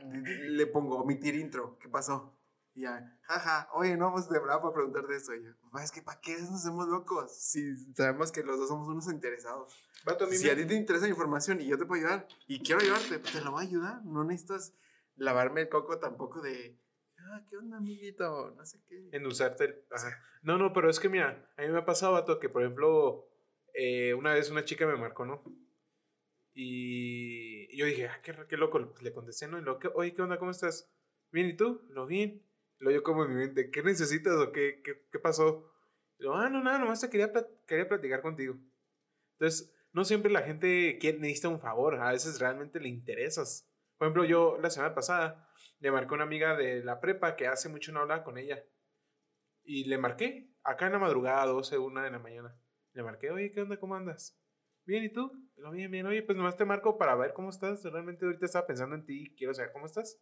[0.05, 1.79] le pongo omitir intro.
[1.79, 2.39] ¿Qué pasó?
[2.75, 5.35] Y ya, jaja, oye, no, pues de verdad para preguntarte eso.
[5.35, 7.37] Y yo, "Papá, es que ¿para qué nos hacemos locos?
[7.39, 9.77] Si sabemos que los dos somos unos interesados.
[10.07, 12.27] Vato, a Si me- a ti te interesa la información y yo te puedo ayudar
[12.49, 14.05] y quiero ayudarte, pues te lo voy a ayudar.
[14.07, 14.73] No necesitas
[15.17, 16.81] lavarme el coco tampoco de,
[17.33, 18.53] ah, ¿qué onda, amiguito?
[18.57, 19.09] No sé qué.
[19.13, 19.65] endulzarte.
[19.65, 20.23] el- ajá.
[20.43, 23.29] No, no, pero es que mira, a mí me ha pasado, vato, que por ejemplo,
[23.75, 25.43] eh, una vez una chica me marcó, ¿no?
[26.55, 29.59] Y, yo dije, ah, qué, qué loco, le contesté, ¿no?
[29.59, 30.39] Y lo que, oye, ¿qué onda?
[30.39, 30.91] ¿Cómo estás?
[31.31, 31.83] Bien, ¿y tú?
[31.89, 32.43] Lo bien.
[32.79, 35.73] Y luego yo como en mi mente, ¿qué necesitas o qué, qué, qué pasó?
[36.19, 38.57] Y yo, ah, no, nada, nomás te quería, plat- quería platicar contigo.
[39.39, 43.69] Entonces, no siempre la gente quiere, necesita un favor, a veces realmente le interesas.
[44.03, 47.47] Por ejemplo, yo la semana pasada le marqué a una amiga de la prepa que
[47.47, 48.61] hace mucho no hablaba con ella.
[49.63, 52.53] Y le marqué, acá en la madrugada, 12, 1 de la mañana.
[52.95, 53.77] Le marqué, oye, ¿qué onda?
[53.77, 54.37] ¿Cómo andas?
[54.85, 55.31] Bien, ¿y tú?
[55.55, 56.05] Lo bien, bien.
[56.07, 57.85] Oye, pues nomás te marco para ver cómo estás.
[57.85, 60.21] Realmente ahorita estaba pensando en ti y quiero saber cómo estás.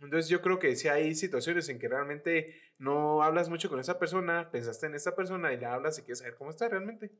[0.00, 3.98] Entonces yo creo que sí hay situaciones en que realmente no hablas mucho con esa
[3.98, 7.12] persona, pensaste en esa persona y le hablas y quieres saber cómo está realmente.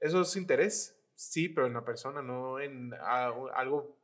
[0.00, 4.00] Eso es interés, sí, pero en la persona, no en algo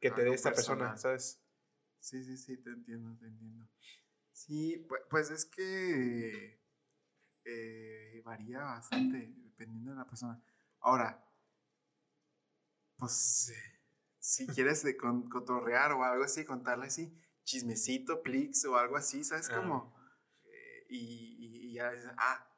[0.00, 0.96] que te dé esta persona.
[0.96, 1.40] ¿sabes?
[2.00, 3.68] Sí, sí, sí, te entiendo, te entiendo.
[4.32, 6.60] Sí, pu- pues es que
[7.44, 10.42] eh, varía bastante dependiendo de la persona.
[10.80, 11.24] Ahora,
[12.96, 13.80] pues eh,
[14.18, 19.22] si quieres de con- cotorrear o algo así, contarle así, chismecito, plix o algo así,
[19.22, 19.54] ¿sabes Ah.
[20.44, 22.50] Eh, y, y- y ya dices, ah,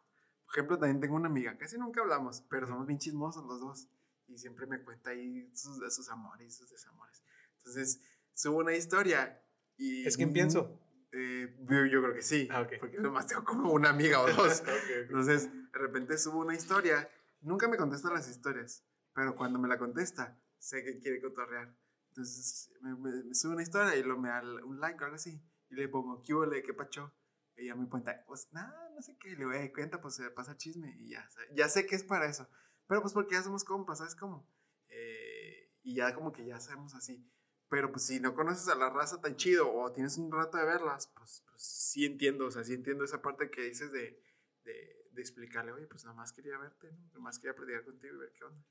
[0.48, 3.88] por ejemplo, también tengo una amiga, casi nunca hablamos, pero somos bien chismosos los dos.
[4.28, 7.22] Y siempre me cuenta ahí sus, sus amores, sus desamores.
[7.58, 8.00] Entonces,
[8.32, 9.42] subo una historia
[9.76, 10.06] y...
[10.06, 10.80] ¿Es quien pienso?
[11.12, 12.48] Eh, yo, yo creo que sí.
[12.50, 12.72] Ah, ok.
[12.80, 14.60] Porque nomás tengo como una amiga o dos.
[14.60, 14.90] Ok, ok.
[15.08, 17.10] Entonces, de repente subo una historia.
[17.40, 18.84] Nunca me contesta las historias.
[19.14, 21.74] Pero cuando me la contesta, sé que quiere cotorrear.
[22.08, 25.16] Entonces, me, me- me sube una historia y lo me da un like o algo
[25.16, 25.42] así.
[25.70, 27.12] Y le pongo, ¿qué hubo, qué pacho?
[27.58, 29.36] Y ella me cuenta, pues nada, no sé qué.
[29.36, 30.94] Le voy a dar cuenta, pues se pasa chisme.
[30.98, 32.48] Y ya, ya sé que es para eso.
[32.86, 34.48] Pero pues porque ya somos compas, ¿sabes cómo?
[34.88, 37.28] Eh, y ya como que ya sabemos así.
[37.68, 40.64] Pero pues si no conoces a la raza tan chido o tienes un rato de
[40.64, 44.22] verlas, pues, pues sí entiendo, o sea, sí entiendo esa parte que dices de,
[44.64, 47.10] de, de explicarle, oye, pues nomás quería verte, ¿no?
[47.12, 48.64] Nomás quería platicar contigo y ver qué onda.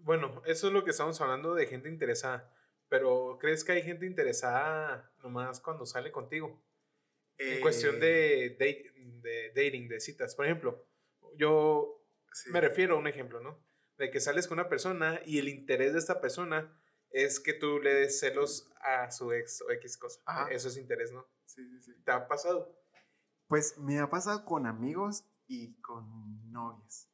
[0.00, 2.52] Bueno, eso es lo que estamos hablando de gente interesada.
[2.88, 6.62] Pero ¿crees que hay gente interesada nomás cuando sale contigo?
[7.38, 8.92] En cuestión Eh, de, date-
[9.22, 10.34] de dating, de citas.
[10.34, 10.86] Por ejemplo,
[11.36, 12.50] yo sí.
[12.50, 13.62] me refiero a un ejemplo, ¿no?
[13.98, 17.78] De que sales con una persona y el interés de esta persona es que tú
[17.80, 20.20] le des celos a su ex o X cosa.
[20.26, 20.50] Ajá.
[20.50, 21.26] Eso es interés, ¿no?
[21.46, 21.92] Sí, sí, sí.
[22.04, 22.76] ¿Te ha pasado?
[23.46, 27.08] Pues me ha pasado con amigos y con novias.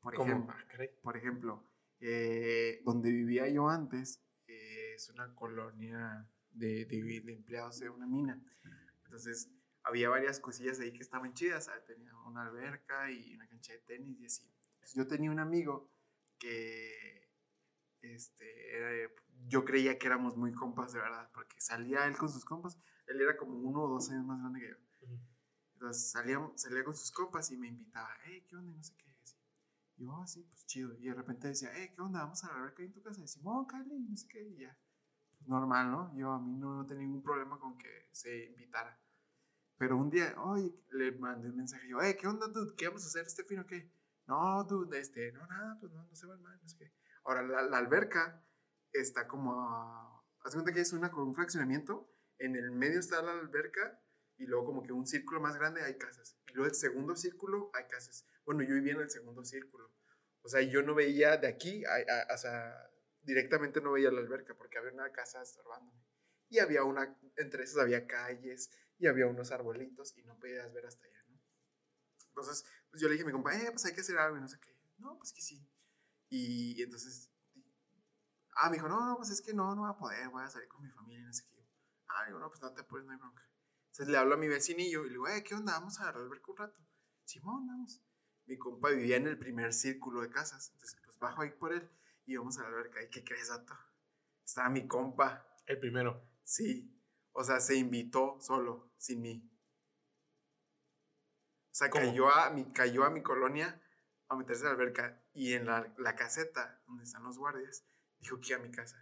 [0.00, 1.64] Por Como, ejemplo, ah, por ejemplo
[2.00, 8.06] eh, donde vivía yo antes eh, es una colonia de, de- de empleados de una
[8.06, 8.40] mina.
[9.04, 9.50] Entonces,
[9.86, 11.68] había varias cosillas ahí que estaban chidas.
[11.68, 14.42] ah, Tenía una alberca y una cancha de tenis y así.
[14.74, 15.90] Entonces, yo tenía un amigo
[16.38, 17.30] que
[18.02, 19.10] este, era-
[19.48, 22.78] yo creía que éramos muy compas de verdad, porque salía él con sus compas.
[23.06, 24.76] Él era como uno o dos años más grande que yo.
[25.74, 28.72] Entonces salía, salía con sus compas y me invitaba, hey, ¿qué onda?
[28.72, 29.06] Y no sé qué.
[29.22, 29.36] así.
[29.98, 30.94] Y yo, así, pues chido.
[30.98, 32.20] Y de repente decía, hey, ¿qué onda?
[32.20, 33.22] Vamos a la alberca en tu casa.
[33.22, 34.42] Y Simón, Cali, y no sé qué.
[34.42, 34.76] Y ya.
[35.38, 36.16] Pues, normal, ¿no?
[36.16, 38.98] Yo a mí no, no tenía ningún problema con que se invitara.
[39.78, 41.88] Pero un día, oye, le mandé un mensaje.
[41.88, 42.74] Yo, hey, ¿qué onda, dude?
[42.76, 43.92] ¿Qué vamos a hacer este fin o qué?
[44.26, 46.92] No, dude, este, no, nada, pues no, no se va mal, no sé qué.
[47.24, 48.42] Ahora, la, la alberca
[48.92, 50.24] está como.
[50.40, 52.10] Haz cuenta que es una, con un fraccionamiento.
[52.38, 54.00] En el medio está la alberca
[54.38, 56.38] y luego, como que un círculo más grande hay casas.
[56.48, 58.26] Y luego, el segundo círculo hay casas.
[58.44, 59.92] Bueno, yo vivía en el segundo círculo.
[60.42, 62.72] O sea, yo no veía de aquí, o sea,
[63.22, 66.00] directamente no veía la alberca porque había una casa estorbándome.
[66.48, 70.86] Y había una, entre esas había calles y había unos arbolitos y no podías ver
[70.86, 71.40] hasta allá, ¿no?
[72.28, 74.40] Entonces, pues yo le dije a mi compa, eh, pues hay que hacer algo y
[74.40, 74.76] no sé qué.
[74.98, 75.66] No, pues que sí.
[76.28, 77.30] Y, entonces,
[78.56, 80.50] ah, me dijo, no, no, pues es que no, no voy a poder, voy a
[80.50, 81.66] salir con mi familia y no sé qué.
[82.08, 83.42] Ah, digo, no, pues no te apures, no hay bronca.
[83.86, 85.72] Entonces le hablo a mi vecinillo y le digo, eh, ¿qué onda?
[85.72, 86.80] Vamos a alberca un rato.
[87.24, 88.02] Simón, vamos.
[88.46, 90.70] Mi compa vivía en el primer círculo de casas.
[90.72, 91.90] Entonces, pues bajo ahí por él
[92.26, 93.02] y vamos a la alberca.
[93.02, 93.74] ¿Y qué crees, Dato?
[94.44, 95.46] Estaba mi compa.
[95.66, 96.22] El primero.
[96.44, 96.95] Sí.
[97.38, 99.52] O sea, se invitó solo, sin mí.
[101.70, 102.06] O sea, ¿Cómo?
[102.06, 103.78] cayó a, mi, cayó a mi colonia
[104.28, 105.22] a meterse a la alberca.
[105.34, 107.86] Y en la, la caseta, donde están los guardias,
[108.20, 108.96] dijo que iba a mi casa.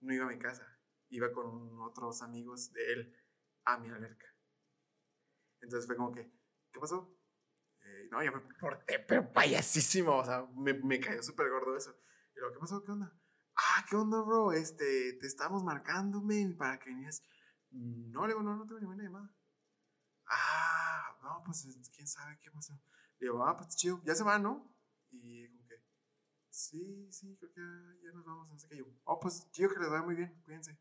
[0.00, 0.66] No iba a mi casa.
[1.10, 3.16] Iba con otros amigos de él
[3.64, 4.26] a mi alberca.
[5.60, 6.28] Entonces fue como que,
[6.72, 7.16] ¿qué pasó?
[7.82, 10.16] Eh, no, yo me porté, pero payasísimo.
[10.16, 11.96] O sea, me, me cayó súper gordo eso.
[12.34, 12.82] Y luego, ¿qué pasó?
[12.82, 13.16] ¿Qué onda?
[13.54, 14.50] Ah, ¿qué onda, bro?
[14.50, 17.22] Este, te estábamos marcando, men, para que vinieras.
[17.70, 19.34] No, le digo, no, no tengo ninguna llamada.
[20.26, 22.74] Ah, no, pues es- quién sabe qué pasó.
[23.18, 24.74] Le digo, ah, pues chido, ya se va, ¿no?
[25.10, 25.74] Y como que,
[26.48, 28.76] sí, sí, creo que ya, ya nos vamos, no sé qué.
[28.78, 30.78] Yo, oh, pues chido, que les vaya muy bien, cuídense.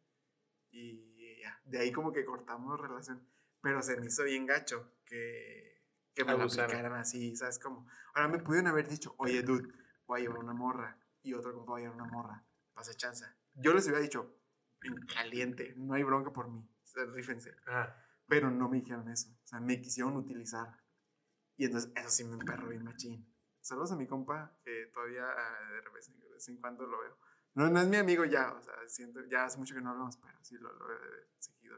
[0.71, 3.27] Y ya, de ahí como que cortamos relación.
[3.61, 6.71] Pero se me hizo bien gacho que, que me la Abusaron.
[6.71, 7.87] aplicaran así, ¿sabes cómo?
[8.13, 9.67] Ahora me pudieron haber dicho, oye, dude,
[10.07, 10.97] voy a llevar una morra.
[11.21, 12.45] Y otro compa va a llevar una morra.
[12.73, 13.35] Pasa chanza.
[13.55, 14.39] Yo les hubiera dicho,
[14.83, 16.65] en caliente, no hay bronca por mí.
[16.95, 17.55] Rífense.
[17.67, 17.95] Ah,
[18.27, 19.29] Pero no me dijeron eso.
[19.43, 20.77] O sea, me quisieron utilizar.
[21.57, 23.25] Y entonces eso sí me emperró bien machín.
[23.61, 27.17] Saludos a mi compa, que todavía ah, de vez, de vez en cuando lo veo.
[27.55, 30.17] No, no es mi amigo ya, o sea, siento, ya hace mucho que no hablamos,
[30.17, 30.99] pero sí lo, lo veo
[31.39, 31.77] seguido.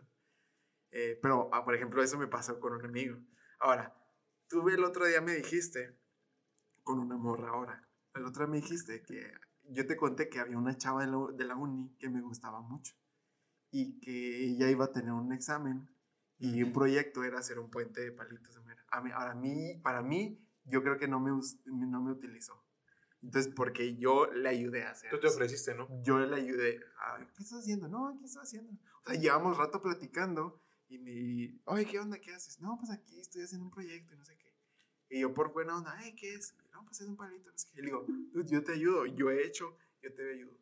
[0.92, 3.18] Eh, pero, ah, por ejemplo, eso me pasó con un amigo.
[3.60, 3.96] Ahora,
[4.48, 6.00] tú el otro día me dijiste,
[6.84, 10.58] con una morra ahora, el otro día me dijiste que yo te conté que había
[10.58, 12.94] una chava de la, de la uni que me gustaba mucho
[13.72, 15.90] y que ella iba a tener un examen
[16.38, 18.84] y un proyecto era hacer un puente de palitos de madera.
[18.90, 21.32] A mí, ahora, a mí, para mí, yo creo que no me,
[21.66, 22.66] no me utilizó.
[23.22, 25.88] Entonces, porque yo le ayudé a hacer tú te ofreciste, ¿no?
[26.04, 26.80] Yo le ayudé.
[27.00, 27.88] a, ¿Qué estás haciendo?
[27.88, 28.74] No, ¿qué estás haciendo?
[28.74, 31.62] O sea, llevamos rato platicando y me...
[31.66, 32.20] Oye, ¿qué onda?
[32.20, 32.60] ¿Qué haces?
[32.60, 34.52] No, pues aquí estoy haciendo un proyecto y no sé qué.
[35.10, 36.56] Y yo por buena onda, "Ay, ¿qué es?
[36.72, 37.80] No, pues es un palito, no sé qué.
[37.80, 40.58] Y le digo, "Dude, yo te ayudo, yo he hecho, yo te ayudo.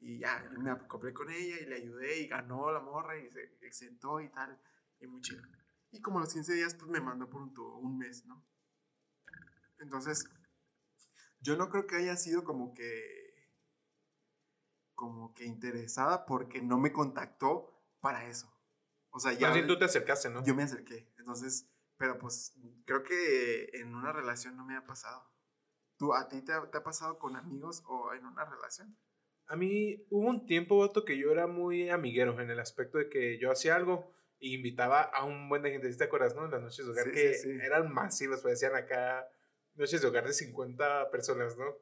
[0.00, 3.66] Y ya, me acoplé con ella y le ayudé y ganó la morra y se
[3.66, 4.58] exentó y tal.
[4.98, 5.42] Y muy chido.
[5.92, 8.42] Y como a los 15 días, pues me mandó por un tubo, un mes, ¿no?
[9.78, 10.24] Entonces,
[11.40, 13.30] yo no creo que haya sido como que
[14.94, 18.54] como que interesada porque no me contactó para eso.
[19.08, 20.44] O sea, ya bien tú te acercaste, ¿no?
[20.44, 21.10] yo me acerqué.
[21.18, 25.26] Entonces, pero pues creo que en una relación no me ha pasado.
[25.96, 28.98] ¿Tú, a ti te ha, te ha pasado con amigos o en una relación?
[29.50, 33.08] A mí hubo un tiempo, vato, que yo era muy amiguero en el aspecto de
[33.08, 36.44] que yo hacía algo y invitaba a un buen de gente, ¿sí te acuerdas, no?
[36.44, 37.58] En las noches de hogar Sí, que sí, sí.
[37.60, 39.28] eran masivas, parecían acá
[39.74, 41.76] noches de hogar de 50 personas, ¿no?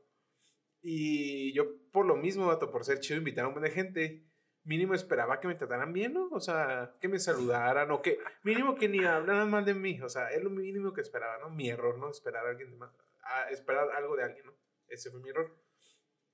[0.80, 4.24] Y yo por lo mismo, vato, por ser chido, invitar a un buen de gente,
[4.64, 6.30] mínimo esperaba que me trataran bien, ¿no?
[6.30, 10.08] O sea, que me saludaran o que mínimo que ni hablaran mal de mí, o
[10.08, 11.50] sea, es lo mínimo que esperaba, ¿no?
[11.50, 12.10] Mi error, ¿no?
[12.10, 12.90] Esperar a alguien de más,
[13.24, 14.54] a esperar algo de alguien, ¿no?
[14.86, 15.54] Ese fue mi error.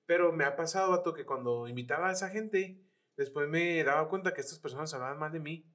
[0.06, 2.82] Pero me ha pasado, vato, que cuando invitaba a esa gente,
[3.16, 5.70] después me daba cuenta que estas personas hablaban mal de mí.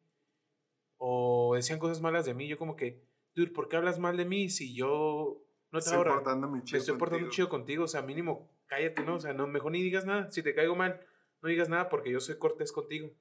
[0.98, 2.48] O decían cosas malas de mí.
[2.48, 5.98] Yo como que, dude, ¿por qué hablas mal de mí si yo no te Estoy
[5.98, 7.36] ahora portándome me chido estoy portando contigo.
[7.36, 7.84] chido contigo?
[7.86, 9.16] O sea, mínimo, cállate, ¿no?
[9.16, 10.30] O sea, no, mejor ni digas nada.
[10.32, 11.06] Si te caigo mal,
[11.42, 13.12] no digas nada porque yo soy cortés contigo.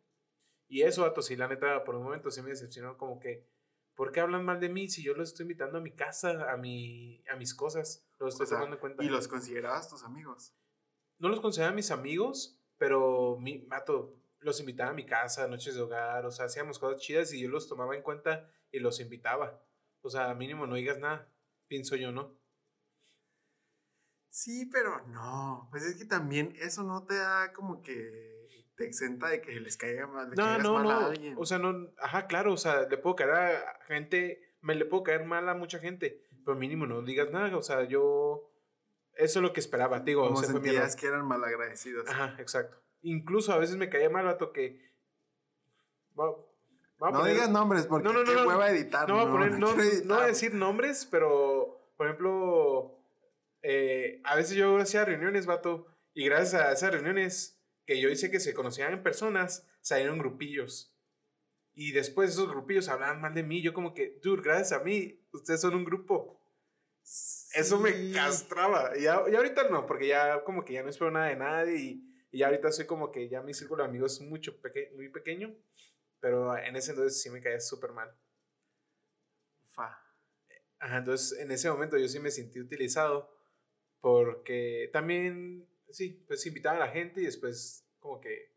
[0.69, 3.49] Y eso, vato, sí, la neta, por un momento sí me decepcionó como que,
[3.95, 6.57] ¿por qué hablan mal de mí si yo los estoy invitando a mi casa, a,
[6.57, 8.07] mi, a mis cosas?
[8.19, 10.55] Los estoy sea, tomando en cuenta y los considerabas tus amigos.
[11.19, 15.81] No los consideraba mis amigos, pero mi mato, los invitaba a mi casa, noches de
[15.83, 19.61] hogar, o sea, hacíamos cosas chidas y yo los tomaba en cuenta y los invitaba.
[20.01, 21.29] O sea, mínimo no digas nada,
[21.67, 22.39] pienso yo, ¿no?
[24.31, 25.69] Sí, pero no.
[25.71, 29.77] Pues es que también eso no te da como que te exenta de que les
[29.77, 30.91] caiga mal, le No, caigas no, mal no.
[30.91, 31.35] a alguien.
[31.37, 35.03] O sea, no, ajá, claro, o sea, le puedo caer a gente me le puedo
[35.05, 38.51] caer mal a mucha gente, pero mínimo no digas nada, o sea, yo,
[39.19, 42.09] eso es lo que esperaba, digo, Como sentías que eran malagradecidos.
[42.09, 42.77] Ajá, exacto.
[43.03, 44.89] Incluso a veces me caía mal, vato, que...
[46.17, 48.49] No digas nombres porque No, no, no, qué no.
[48.49, 49.09] hueva editar.
[49.09, 52.99] no voy a poner, no, no voy a decir nombres, pero, por ejemplo,
[53.63, 58.31] eh, a veces yo hacía reuniones, vato, y gracias a esas reuniones que yo hice
[58.31, 60.95] que se conocían en personas, salieron grupillos.
[61.75, 63.63] Y después esos grupillos hablaban mal de mí.
[63.63, 66.41] Yo como que, dude, gracias a mí, ustedes son un grupo.
[67.55, 68.97] Eso me castraba.
[68.97, 71.77] Y, ya- y ahorita no, porque ya como que ya no espero nada de nadie
[71.77, 75.09] y, y ahorita soy como que ya mi círculo de amigos es mucho peque- muy
[75.09, 75.55] pequeño.
[76.21, 78.11] Pero en ese entonces sí me caía súper mal.
[79.67, 79.99] Fa.
[80.81, 83.31] Ajá, entonces en ese momento yo sí me sentí utilizado
[84.01, 88.55] porque también, sí, pues invitaba a la gente y después como que,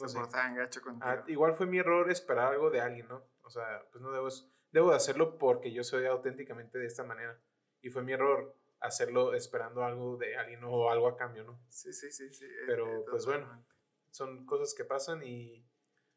[0.00, 0.20] no Se sé,
[0.56, 3.22] gacho ah, igual fue mi error esperar algo de alguien, ¿no?
[3.42, 4.28] O sea, pues no debo,
[4.70, 7.38] debo de hacerlo porque yo soy auténticamente de esta manera
[7.86, 11.60] y fue mi error hacerlo esperando algo de alguien o algo a cambio, ¿no?
[11.68, 12.44] Sí, sí, sí, sí.
[12.44, 13.64] eh, Pero, eh, pues, bueno.
[14.10, 15.64] son cosas que pasan y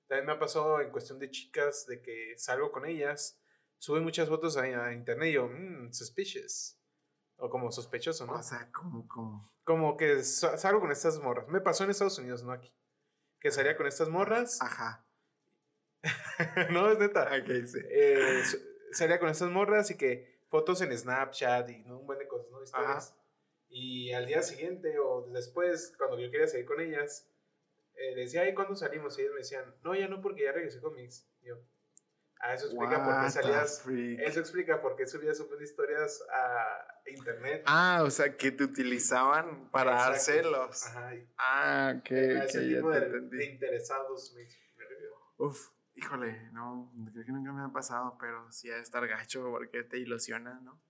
[0.07, 3.39] también me ha pasado en cuestión de chicas de que salgo con ellas,
[3.77, 6.75] suben muchas fotos a, a internet y yo, mmm, suspicious.
[7.41, 8.33] O como sospechoso, ¿no?
[8.33, 9.53] O sea, como, como.
[9.63, 11.47] como que sa- salgo con estas morras.
[11.47, 12.75] Me pasó en Estados Unidos, no aquí.
[13.39, 14.61] Que salía con estas morras.
[14.61, 15.05] Ajá.
[16.71, 17.23] no, es neta.
[17.41, 17.79] Ok, sí.
[17.89, 18.43] Eh,
[18.91, 21.99] salía con estas morras y que fotos en Snapchat y ¿no?
[21.99, 22.63] un buen de cosas, ¿no?
[22.63, 23.15] Historias.
[23.69, 27.29] Y al día siguiente o después, cuando yo quería salir con ellas,
[27.93, 29.17] eh, les decía, ¿y cuándo salimos?
[29.17, 31.27] Y ellos me decían, no, ya no, porque ya regresé con mi ex.
[31.41, 31.57] Y yo,
[32.39, 33.85] ah, eso explica por What qué the salías.
[34.25, 37.63] Eso explica por qué subías un historias a internet.
[37.65, 40.85] Ah, o sea, que te utilizaban para dar celos.
[40.87, 44.87] Ajá, y Ah, ok, a ok, ese ya tipo te de, de interesados me, me.
[45.37, 45.69] Uf,
[45.99, 49.83] híjole, no, creo que nunca me ha pasado, pero sí ha de estar gacho porque
[49.83, 50.81] te ilusiona, ¿no?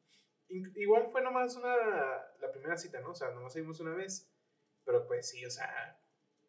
[0.48, 1.76] Igual fue nomás una,
[2.40, 3.12] la primera cita, ¿no?
[3.12, 4.32] O sea, nomás seguimos una vez.
[4.86, 6.00] Pero pues sí, o sea,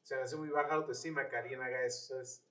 [0.02, 2.42] se me hace muy baja autoestima que alguien haga eso, ¿sabes?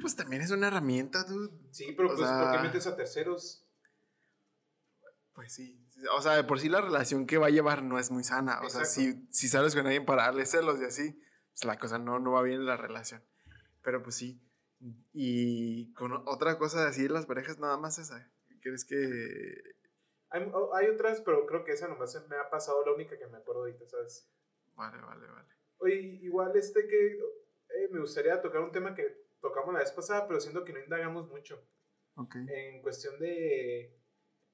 [0.00, 1.50] Pues también es una herramienta, dude.
[1.72, 3.66] Sí, pero O pues, ¿por qué sea- metes a terceros?
[5.32, 5.86] Pues sí.
[6.16, 8.60] O sea, de por sí la relación que va a llevar no es muy sana.
[8.62, 11.12] O sea, si, si sales con alguien para darle celos y así,
[11.52, 13.22] pues la cosa no, no va bien en la relación.
[13.82, 14.40] Pero pues sí.
[15.12, 18.30] Y con otra cosa de así las parejas, nada más esa.
[18.62, 18.96] ¿Crees que
[20.30, 23.26] Hay, o- hay otras, pero creo que esa nomás me ha pasado la única que
[23.26, 24.30] me acuerdo ahorita, ¿sabes?
[24.74, 25.48] Vale, vale, vale.
[25.78, 30.28] Oye, igual este que eh, me gustaría tocar un tema que tocamos la vez pasada,
[30.28, 31.60] pero siento que no indagamos mucho.
[32.16, 32.36] Ok.
[32.36, 33.98] En cuestión de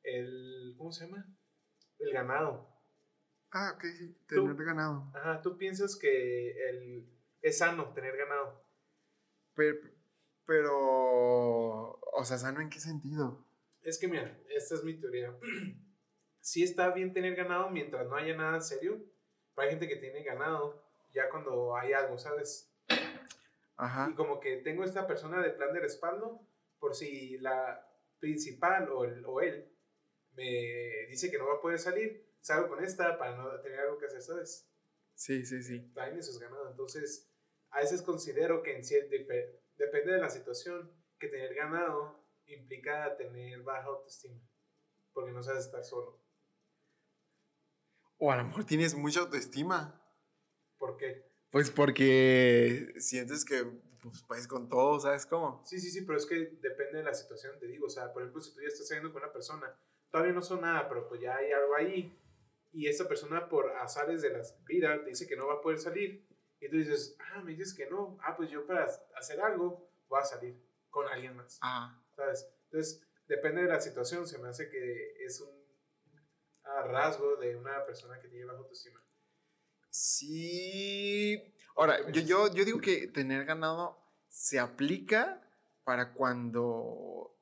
[0.02, 1.26] el, ¿cómo se llama?
[1.98, 2.68] El ganado.
[3.50, 4.14] Ah, ok, sí.
[4.28, 5.10] Tú- Tener ganado.
[5.14, 7.10] Ajá, ¿tú piensas que el,
[7.42, 8.64] es sano tener ganado?
[9.54, 9.78] Pero,
[10.46, 13.44] pero, o sea, ¿sano en qué sentido?
[13.82, 15.36] Es que mira, esta es mi teoría.
[16.40, 19.00] sí está bien tener ganado mientras no haya nada serio.
[19.54, 20.82] Pero hay gente que tiene ganado
[21.14, 22.70] ya cuando hay algo, ¿sabes?
[23.76, 24.08] Ajá.
[24.10, 26.40] Y como que tengo esta persona de plan de respaldo
[26.78, 27.86] por si la
[28.20, 29.70] principal o, el- o él
[30.34, 33.98] me dice que no va a poder salir, salgo con esta para no tener algo
[33.98, 34.68] que hacer, ¿sabes?
[35.14, 35.90] Sí, sí, sí.
[35.94, 36.70] Traen esos ganados.
[36.70, 37.30] Entonces,
[37.70, 43.16] a veces considero que en cier- dep- depende de la situación, que tener ganado implica
[43.16, 44.40] tener baja autoestima,
[45.12, 46.22] porque no sabes estar solo.
[48.18, 50.00] O a lo mejor tienes mucha autoestima.
[50.78, 51.26] ¿Por qué?
[51.50, 53.64] Pues porque sientes que
[54.00, 55.62] pues, puedes con todo, ¿sabes cómo?
[55.64, 57.86] Sí, sí, sí, pero es que depende de la situación, te digo.
[57.86, 59.78] O sea, por ejemplo, si tú ya estás saliendo con una persona,
[60.10, 62.16] todavía no son nada, pero pues ya hay algo ahí,
[62.72, 65.78] y esa persona por azares de la vida te dice que no va a poder
[65.78, 66.26] salir,
[66.66, 68.84] y tú dices, ah, me dices que no, ah, pues yo para
[69.16, 70.60] hacer algo voy a salir
[70.90, 72.46] con alguien más, Ah, ¿sabes?
[72.64, 75.54] Entonces, depende de la situación, se me hace que es un
[76.88, 79.00] rasgo de una persona que tiene baja autoestima.
[79.90, 81.52] sí.
[81.78, 83.98] Ahora, yo, yo, yo digo que tener ganado
[84.28, 85.42] se aplica
[85.84, 87.36] para cuando,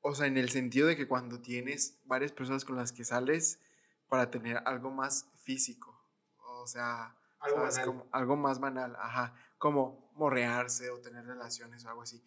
[0.00, 3.60] o sea, en el sentido de que cuando tienes varias personas con las que sales
[4.08, 5.96] para tener algo más físico.
[6.38, 7.16] O sea,
[7.46, 7.84] Algo banal.
[7.84, 12.22] Como algo más banal, ajá, como morrearse o tener relaciones o algo así.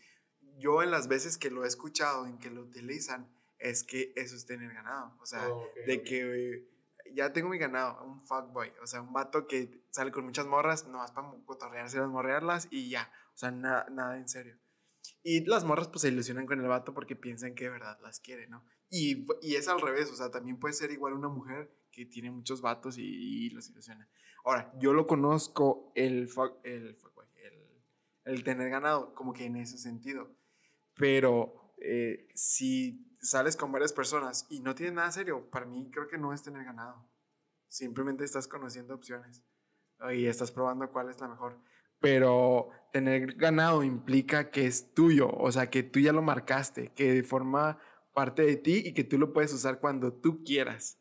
[0.58, 4.36] Yo en las veces que lo he escuchado, en que lo utilizan, es que eso
[4.36, 6.04] es tener ganado, o sea, Oh, ok, de ok.
[6.04, 6.70] que eh,
[7.14, 10.88] ya tengo mi ganado, un fuckboy, o sea, un vato que sale con muchas morras,
[10.88, 14.58] nomás para cotorrearse las morrearlas y ya, o sea, na- nada en serio.
[15.24, 18.20] Y las morras pues se ilusionan con el vato porque piensan que de verdad las
[18.20, 18.64] quiere, ¿no?
[18.90, 22.32] Y, y es al revés, o sea, también puede ser igual una mujer que tiene
[22.32, 24.08] muchos vatos y, y los ilusiona.
[24.46, 26.30] Ahora, yo lo conozco, el,
[26.64, 26.98] el,
[28.26, 30.30] el tener ganado, como que en ese sentido.
[30.96, 36.08] Pero eh, si sales con varias personas y no tienes nada serio, para mí creo
[36.08, 37.10] que no es tener ganado.
[37.68, 39.44] Simplemente estás conociendo opciones
[40.14, 41.60] y estás probando cuál es la mejor.
[42.00, 47.24] Pero tener ganado implica que es tuyo, o sea, que tú ya lo marcaste, que
[47.24, 47.78] forma
[48.14, 51.00] parte de ti y que tú lo puedes usar cuando tú quieras.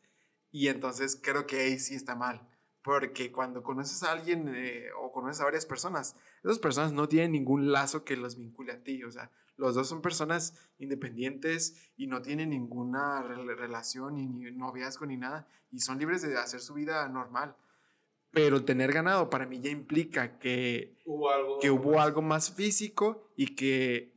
[0.51, 2.47] Y entonces creo que ahí sí está mal.
[2.81, 7.33] Porque cuando conoces a alguien eh, o conoces a varias personas, esas personas no tienen
[7.33, 9.03] ningún lazo que los vincule a ti.
[9.03, 14.51] O sea, los dos son personas independientes y no tienen ninguna rel- relación, ni, ni
[14.51, 15.45] noviazgo, ni nada.
[15.71, 17.55] Y son libres de hacer su vida normal.
[18.31, 21.59] Pero tener ganado para mí ya implica que, Hubo algo.
[21.59, 24.13] que hubo algo más físico y que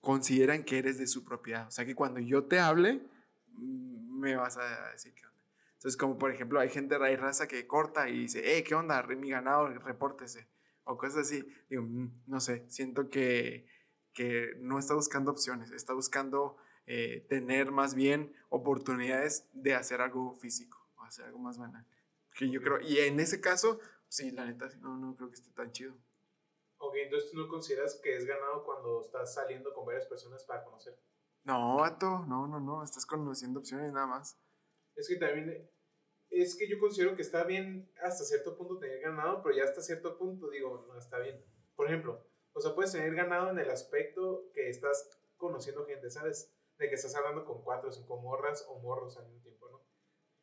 [0.00, 1.66] consideran que eres de su propiedad.
[1.66, 3.02] O sea, que cuando yo te hable,
[3.54, 5.27] mm, me vas a decir onda.
[5.78, 9.00] Entonces, como por ejemplo, hay gente raíz raza que corta y dice, hey, ¿qué onda?
[9.04, 10.48] Mi ganado, repórtese.
[10.82, 11.46] O cosas así.
[11.70, 13.66] Digo, "Mm, no sé, siento que,
[14.12, 16.56] que no está buscando opciones, está buscando
[16.86, 21.86] eh, tener más bien oportunidades de hacer algo físico, o hacer algo más banal.
[22.34, 25.50] Que yo creo, y en ese caso, sí, la neta, no, no creo que esté
[25.50, 25.94] tan chido.
[26.78, 30.64] Ok, entonces tú no consideras que es ganado cuando estás saliendo con varias personas para
[30.64, 30.98] conocer.
[31.44, 34.38] No, vato, no, no, no, estás conociendo opciones nada más.
[34.98, 35.70] Es que también.
[36.28, 39.80] Es que yo considero que está bien hasta cierto punto tener ganado, pero ya hasta
[39.80, 41.42] cierto punto digo, no está bien.
[41.74, 42.22] Por ejemplo,
[42.52, 46.52] o sea, puedes tener ganado en el aspecto que estás conociendo gente, ¿sabes?
[46.76, 49.86] De que estás hablando con cuatro o cinco morras o morros al mismo tiempo, ¿no?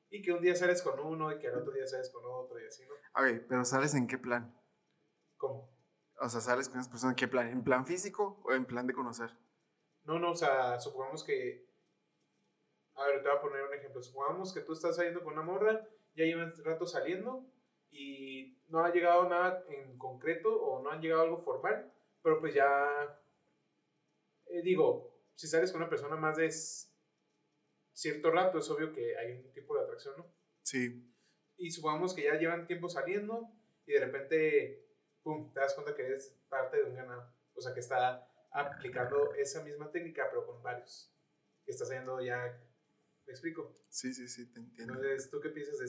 [0.10, 2.60] Y que un día sales con uno y que al otro día sales con otro
[2.60, 2.96] y así, ¿no?
[3.14, 4.58] A ver, pero ¿sales en qué plan?
[5.38, 5.70] ¿Cómo?
[6.20, 7.48] O sea, ¿sales con esa persona en qué plan?
[7.50, 9.38] ¿En plan físico o en plan de conocer?
[10.06, 11.68] No, no, o sea, supongamos que.
[13.06, 14.02] A ver, te voy a poner un ejemplo.
[14.02, 17.46] Supongamos que tú estás saliendo con una morra, ya llevan rato saliendo
[17.92, 21.94] y no ha llegado nada en concreto o no han llegado a algo formal,
[22.24, 23.22] pero pues ya.
[24.48, 26.50] eh, digo, si sales con una persona más de
[27.94, 30.26] cierto rato, es obvio que hay un tipo de atracción, ¿no?
[30.64, 31.08] Sí.
[31.58, 33.52] Y supongamos que ya llevan tiempo saliendo
[33.86, 34.90] y de repente,
[35.22, 37.32] pum, te das cuenta que eres parte de un ganado.
[37.54, 41.14] O sea, que está aplicando esa misma técnica, pero con varios.
[41.64, 42.60] Que está haciendo ya.
[43.26, 43.76] ¿Me explico?
[43.90, 44.94] Sí, sí, sí, te entiendo.
[44.94, 45.80] Entonces, ¿tú qué piensas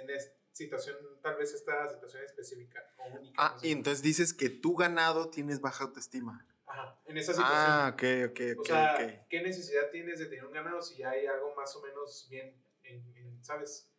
[0.00, 3.34] en esta situación, tal vez esta situación específica o única?
[3.42, 3.68] Ah, no sé?
[3.68, 6.46] y entonces dices que tú ganado tienes baja autoestima.
[6.66, 7.56] Ajá, en esa situación.
[7.58, 9.26] Ah, ok, ok, ok, o sea.
[9.28, 12.54] ¿qué necesidad tienes de tener un ganado si ya hay algo más o menos bien,
[12.84, 13.90] en, en- ¿sabes?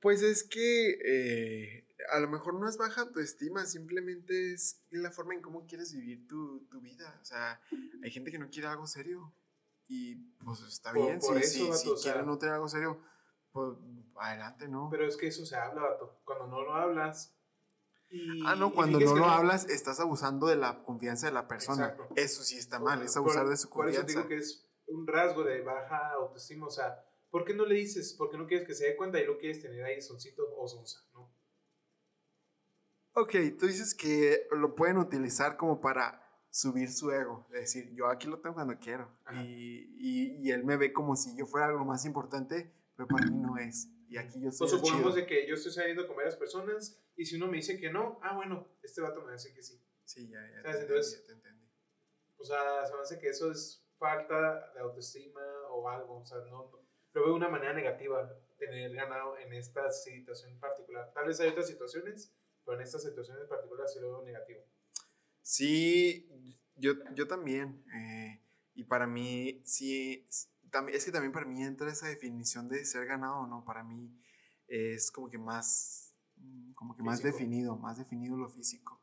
[0.00, 5.34] Pues es que eh, a lo mejor no es baja autoestima, simplemente es la forma
[5.34, 7.18] en cómo quieres vivir tu, tu vida.
[7.20, 7.60] O sea,
[8.02, 9.34] hay gente que no quiere algo serio
[9.92, 10.14] y
[10.44, 11.18] pues está Por- bien.
[11.18, 13.00] por si eso, si, vato, si o sea- quieren no tener algo serio,
[13.50, 13.76] pues
[14.16, 14.88] adelante, ¿no?
[14.90, 16.20] Pero es que eso se habla, vato.
[16.24, 17.36] Cuando no lo hablas.
[18.08, 21.88] y- ah, no, cuando no lo hablas, estás abusando de la confianza de la persona.
[21.90, 22.14] Exacto.
[22.16, 24.18] Eso sí está mal, es abusar de su Por eso confianza.
[24.20, 26.66] digo que es un rasgo de baja autoestima.
[26.66, 28.12] O sea, ¿por qué no le dices?
[28.14, 30.66] ¿Por qué no quieres que se dé cuenta y lo quieres tener ahí soncito o
[30.68, 30.98] sonza?
[31.14, 31.32] ¿no?
[33.14, 37.46] Ok, tú dices que lo pueden utilizar como para subir su ego.
[37.52, 39.08] Es decir, yo aquí lo tengo cuando quiero.
[39.32, 43.26] Y, y, y él me ve como si yo fuera algo más importante, pero para
[43.26, 43.88] mí no es.
[44.08, 47.24] Y aquí yo soy el supongamos de que yo estoy saliendo con varias personas y
[47.24, 49.80] si uno me dice que no, ah, bueno, este vato me decir que sí.
[50.04, 50.62] Sí, ya, ya.
[50.62, 50.64] ¿Sabes?
[50.64, 51.70] Te entendí, Entonces- ya te entendí.
[52.38, 55.40] O sea, se me hace que eso es falta de autoestima
[55.70, 56.18] o algo.
[56.20, 56.80] O sea, no, no-
[57.12, 58.28] lo veo de una manera negativa
[58.58, 61.12] tener ganado en esta situación particular.
[61.12, 62.34] Tal vez hay otras situaciones,
[62.64, 64.60] pero en esta situación en particular sí lo veo negativo.
[65.50, 66.28] Sí,
[66.76, 67.84] yo, yo también.
[67.92, 68.40] eh,
[68.72, 73.40] y para mí, sí, es que también para mí entra esa definición de ser ganado
[73.40, 73.64] o no.
[73.64, 74.16] Para mí
[74.68, 79.02] es como que más, mm, como que más definido, más definido lo físico.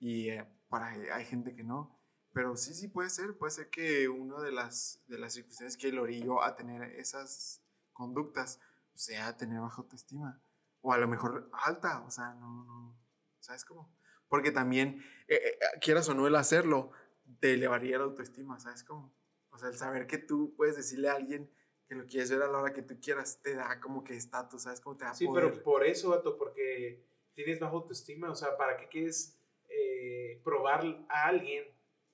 [0.00, 1.96] Y eh, para hay gente que no.
[2.32, 3.38] Pero sí, sí puede ser.
[3.38, 7.62] Puede ser que una de las, de las circunstancias que lo orilló a tener esas
[7.92, 8.58] conductas
[8.94, 10.42] sea tener baja autoestima.
[10.80, 12.98] O a lo mejor alta, o sea, no, no,
[13.38, 13.94] ¿sabes cómo?
[14.34, 16.90] Porque también, eh, eh, quieras o no el hacerlo,
[17.38, 19.14] te elevaría la autoestima, ¿sabes cómo?
[19.50, 21.48] O sea, el saber que tú puedes decirle a alguien
[21.86, 24.62] que lo quieres ver a la hora que tú quieras, te da como que estatus,
[24.62, 25.52] ¿sabes cómo te da Sí, poder?
[25.52, 27.00] pero por eso, vato, porque
[27.32, 28.28] tienes baja autoestima.
[28.28, 31.64] O sea, ¿para qué quieres eh, probar a alguien,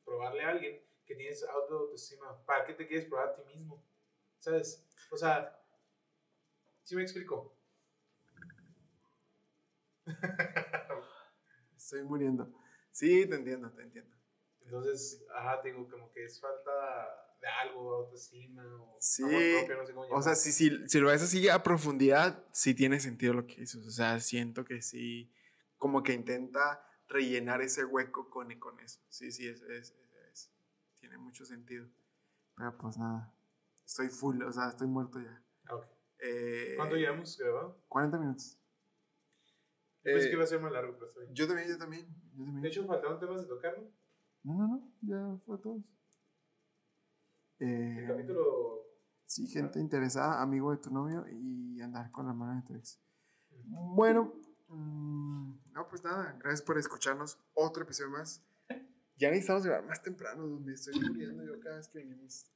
[0.05, 2.45] probarle a alguien que tienes alta autoestima?
[2.45, 3.83] ¿Para qué te quieres probar a ti mismo?
[4.41, 4.87] ¿Sabes?
[5.11, 5.59] O sea,
[6.83, 7.57] ¿sí me explico?
[11.93, 12.49] Estoy muriendo.
[12.93, 14.15] Sí, te entiendo, te entiendo.
[14.61, 16.71] Entonces, ajá, te digo, como que es falta
[17.41, 21.09] de algo, autoestima o Sí, propio, no sé cómo O sea, si, si, si lo
[21.09, 23.85] ves así a profundidad, sí tiene sentido lo que dices.
[23.85, 25.33] O sea, siento que sí,
[25.79, 29.01] como que intenta rellenar ese hueco con, con eso.
[29.09, 29.97] Sí, sí, es, es-
[30.31, 30.53] es-
[31.01, 31.89] tiene mucho sentido.
[32.55, 33.35] Pero pues nada.
[33.85, 35.43] Estoy full, o sea, estoy muerto ya.
[35.65, 35.87] Ah, ok.
[36.21, 37.83] Eh, ¿Cuánto llevamos grabado?
[37.89, 38.60] 40 minutos.
[40.03, 41.13] Yo pensé Eh, que iba a ser más largo, pero.
[41.33, 42.07] Yo también, yo también.
[42.35, 42.63] Yo también.
[42.63, 43.91] De hecho, faltaron temas de tocar, ¿no?
[44.43, 45.83] no, no, no, ya fue todo.
[47.59, 48.87] Eh, El capítulo.
[49.27, 53.01] Sí, gente interesada, amigo de tu novio y andar con la mano de tu ex.
[53.63, 54.33] Bueno,
[54.69, 57.39] mm, no, pues nada, gracias por escucharnos.
[57.55, 58.45] Otro episodio más.
[59.17, 62.51] Ya necesitamos grabar más temprano, me estoy muriendo yo cada vez que venimos.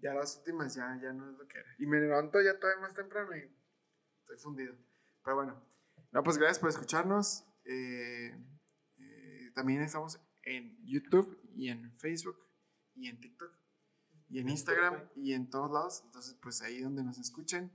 [0.00, 1.68] Ya las últimas ya, ya no es lo que era.
[1.78, 3.50] Y me levanto ya todavía más temprano y
[4.20, 4.74] estoy fundido.
[5.24, 5.60] Pero bueno,
[6.12, 7.44] no, pues gracias por escucharnos.
[7.64, 8.34] Eh,
[8.98, 12.38] eh, también estamos en YouTube y en Facebook
[12.94, 13.52] y en TikTok
[14.28, 16.02] y en Instagram y en todos lados.
[16.04, 17.70] Entonces, pues ahí donde nos escuchen,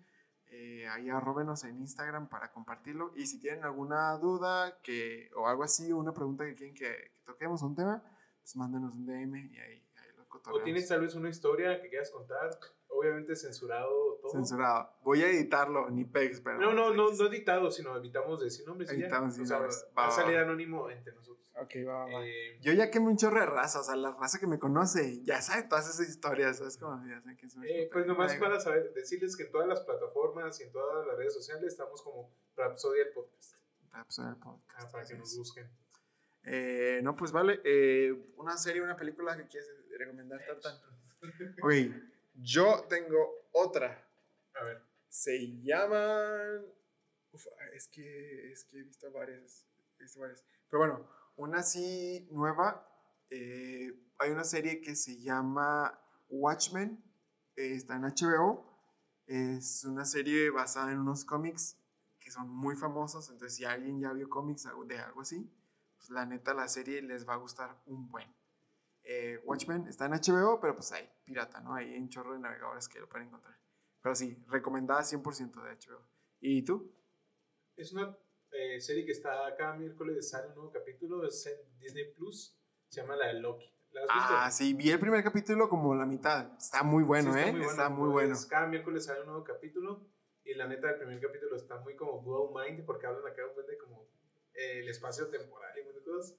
[0.48, 3.12] eh, ahí arróbenos en Instagram para compartirlo.
[3.16, 7.22] Y si tienen alguna duda que, o algo así, una pregunta que quieren que, que
[7.26, 8.04] toquemos, un tema,
[8.42, 11.90] pues mándenos un DM y ahí, ahí lo O tienes tal vez una historia que
[11.90, 12.58] quieras contar,
[12.98, 14.32] obviamente censurado todo.
[14.32, 14.90] Censurado.
[15.04, 16.58] Voy a editarlo, ni pegs, pero...
[16.60, 18.90] No, no, no, no editado, sino evitamos decir nombres.
[18.92, 19.86] Evitamos decir nombres.
[19.98, 21.52] va Va, a salir anónimo entre nosotros.
[21.60, 22.26] Ok, va, va.
[22.26, 25.24] Eh, Yo ya quemé un chorro de raza, o sea, la raza que me conoce
[25.24, 26.78] ya sabe todas esas historias, ¿sabes?
[26.78, 27.68] Como, ya saben soy.
[27.68, 31.18] eh, pues nomás para saber, decirles que en todas las plataformas y en todas las
[31.18, 33.56] redes sociales estamos como Rapsodia el Podcast.
[33.92, 35.68] Rapsodia el podcast, Ah, para que nos busquen.
[36.44, 37.60] Eh, no, pues vale.
[37.64, 40.78] eh, una serie, una película que quieres recomendar, Tartan.
[41.64, 41.72] Ok,
[42.38, 44.08] yo tengo otra.
[44.56, 44.82] A ver.
[45.10, 46.66] Se llaman.
[47.32, 49.66] Uf, es que, es que he visto varias.
[50.00, 50.44] He visto varias.
[50.70, 52.84] Pero bueno, una así nueva.
[53.30, 57.04] eh, hay una serie que se llama Watchmen.
[57.56, 58.66] eh, está en HBO.
[59.28, 61.78] Es una serie basada en unos cómics
[62.20, 63.30] que son muy famosos.
[63.30, 65.52] Entonces, si alguien ya vio cómics de algo así,
[65.98, 68.34] pues la neta la serie les va a gustar un buen.
[69.10, 71.74] Eh, Watchmen está en HBO, pero pues hay pirata, ¿no?
[71.74, 73.58] Hay un chorro de navegadores que lo pueden encontrar.
[74.02, 76.06] Pero sí, recomendada 100% de HBO.
[76.42, 76.94] ¿Y tú?
[77.78, 78.18] Es una
[78.52, 83.00] eh, serie que está cada miércoles, sale un nuevo capítulo, es en Disney Plus, se
[83.00, 83.74] llama La de Loki.
[83.92, 84.34] ¿La has visto?
[84.34, 86.58] Ah, sí, vi el primer capítulo como la mitad.
[86.58, 87.62] Está muy bueno, Sí, ¿eh?
[87.62, 88.36] Está muy bueno.
[88.50, 90.06] Cada miércoles sale un nuevo capítulo
[90.44, 93.66] y la neta el primer capítulo está muy como blow mind porque hablan acá un
[93.66, 94.10] de como
[94.54, 96.38] eh, el espacio temporal y de cosas.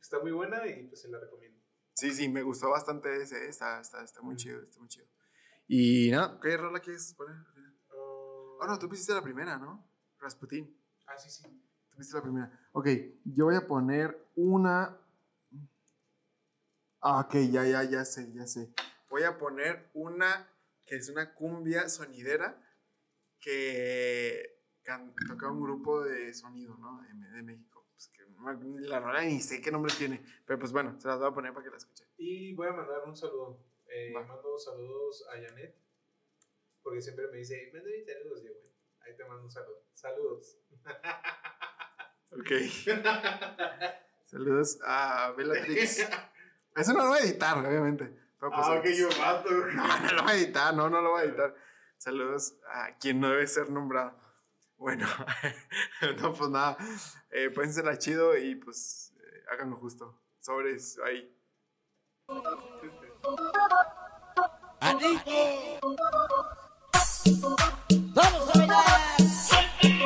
[0.00, 1.53] Está muy buena y pues se la recomiendo.
[1.94, 3.48] Sí, sí, me gustó bastante ese.
[3.48, 4.38] Está, está, está muy Mm.
[4.38, 5.06] chido, está muy chido.
[5.66, 7.36] Y nada, ¿qué rola quieres poner?
[7.36, 7.60] Ah,
[7.96, 9.84] Oh, no, tú pusiste la primera, ¿no?
[10.18, 10.74] Rasputin.
[11.06, 11.42] Ah, sí, sí.
[11.90, 12.68] Tú pusiste la primera.
[12.72, 12.88] Ok,
[13.24, 14.96] yo voy a poner una.
[17.00, 18.72] Ah, ok, ya, ya, ya sé, ya sé.
[19.10, 20.48] Voy a poner una
[20.86, 22.58] que es una cumbia sonidera
[23.40, 24.50] que
[25.28, 27.02] toca un grupo de sonido, ¿no?
[27.02, 27.73] De, de México.
[28.12, 31.28] Pues que la rola ni sé qué nombre tiene, pero pues bueno, se las voy
[31.28, 32.06] a poner para que la escuchen.
[32.18, 33.58] Y voy a mandar un saludo.
[33.86, 35.84] Eh, mando saludos a Janet
[36.84, 38.42] porque siempre me dice, manda mis saludos.
[38.42, 38.68] Y yo, bueno,
[39.00, 39.82] ahí te mando un saludo.
[39.92, 40.58] Saludos.
[42.36, 42.50] Ok.
[44.26, 46.00] Saludos a Bellatrix.
[46.76, 48.06] Eso no lo voy a editar, obviamente.
[48.40, 49.50] Pero pues, ah, ok, yo mato.
[49.72, 51.54] No, no lo voy a editar, no, no lo voy a editar.
[51.96, 54.18] Saludos a quien no debe ser nombrado.
[54.76, 55.06] Bueno,
[56.20, 56.76] no, pues nada.
[57.30, 57.50] Eh,
[57.82, 60.20] la chido y pues eh, háganlo justo.
[60.40, 61.30] Sobres, ahí.
[68.14, 68.84] Vamos a bailar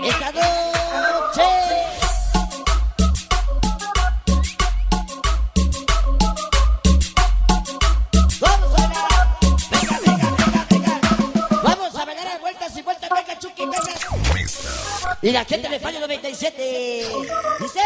[0.05, 0.33] esta
[15.29, 17.07] Y la gente de Fallo 97
[17.61, 17.81] dice.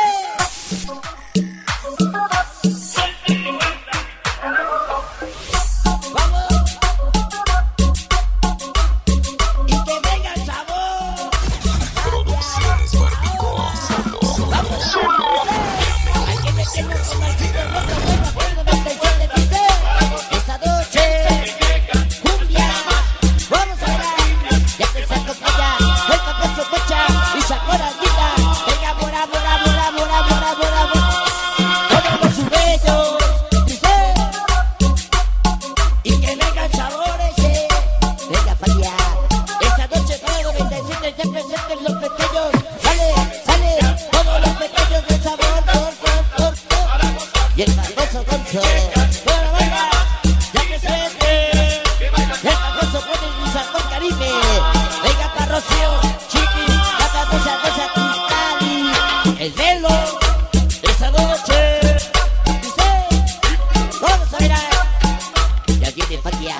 [66.42, 66.54] Colombia.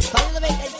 [0.00, 0.79] Follow the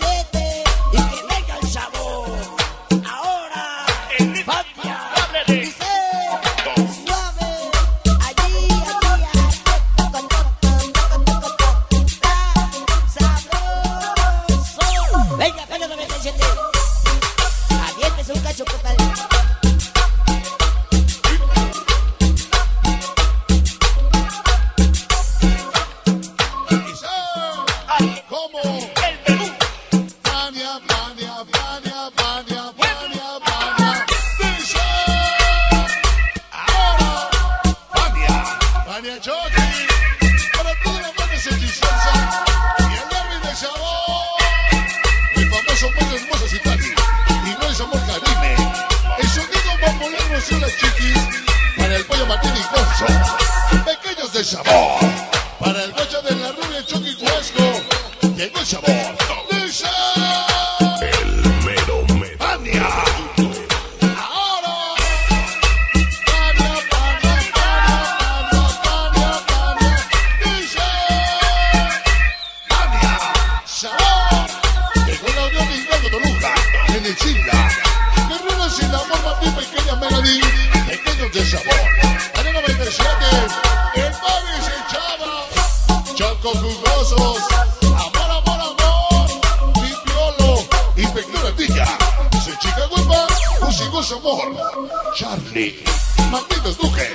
[96.90, 97.12] mujer.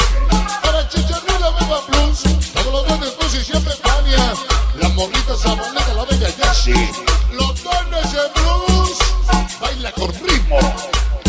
[0.62, 2.24] Para Chicharrula Beba Plus,
[2.54, 4.34] todos los días después y siempre Tania.
[4.80, 6.92] Las morritas sabonetas, la bella Yashi.
[7.34, 8.98] Los dones de blues,
[9.60, 10.60] baila con ritmo.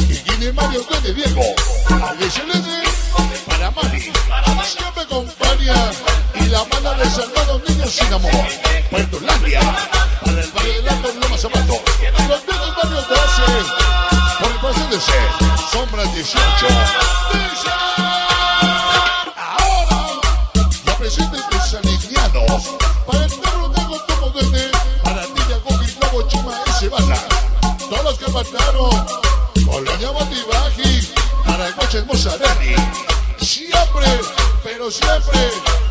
[0.09, 1.43] Y Guinea Mario de Diego.
[2.09, 2.83] Alexelene,
[3.47, 4.13] para Mari.
[4.65, 5.91] Siempre con Tania.
[6.35, 8.47] Y la banda de Salvados Niños sin amor.
[8.91, 9.61] Puerto Landia,
[10.25, 11.81] para el barrio de Lato, Loma Zapato.
[12.29, 13.17] Los viejos barrios de
[14.39, 15.13] por el paseo de C,
[15.73, 17.16] Sombra 18.
[34.97, 35.86] siempre.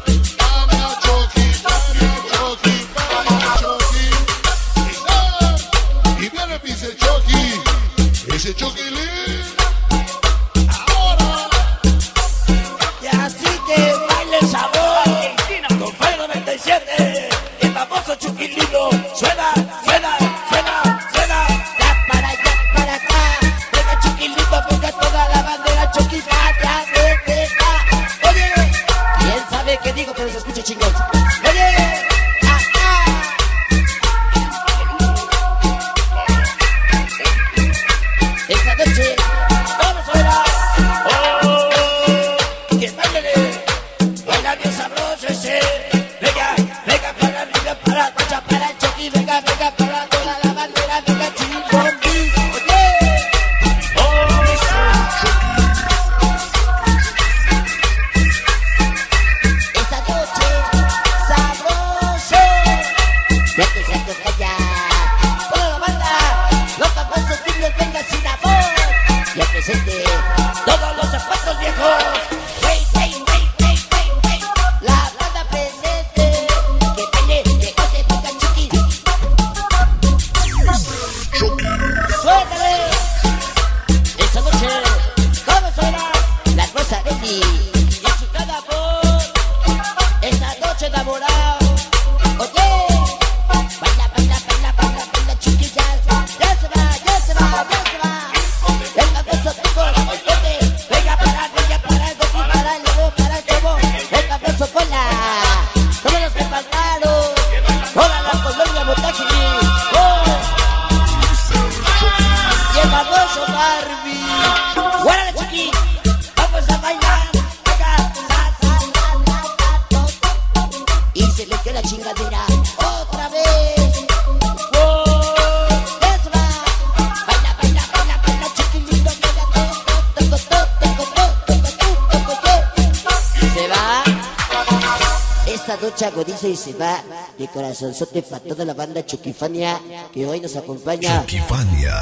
[137.75, 139.79] corazonzote para toda la banda Choquifania
[140.13, 141.21] que hoy nos acompaña.
[141.21, 141.93] Choquifania.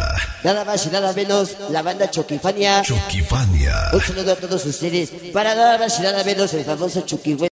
[0.43, 2.83] Nada más y nada menos, la banda Choquifania.
[2.83, 3.73] Choquifania.
[3.93, 7.49] Un saludo a todos ustedes para nada más y nada menos el famoso Choquifania.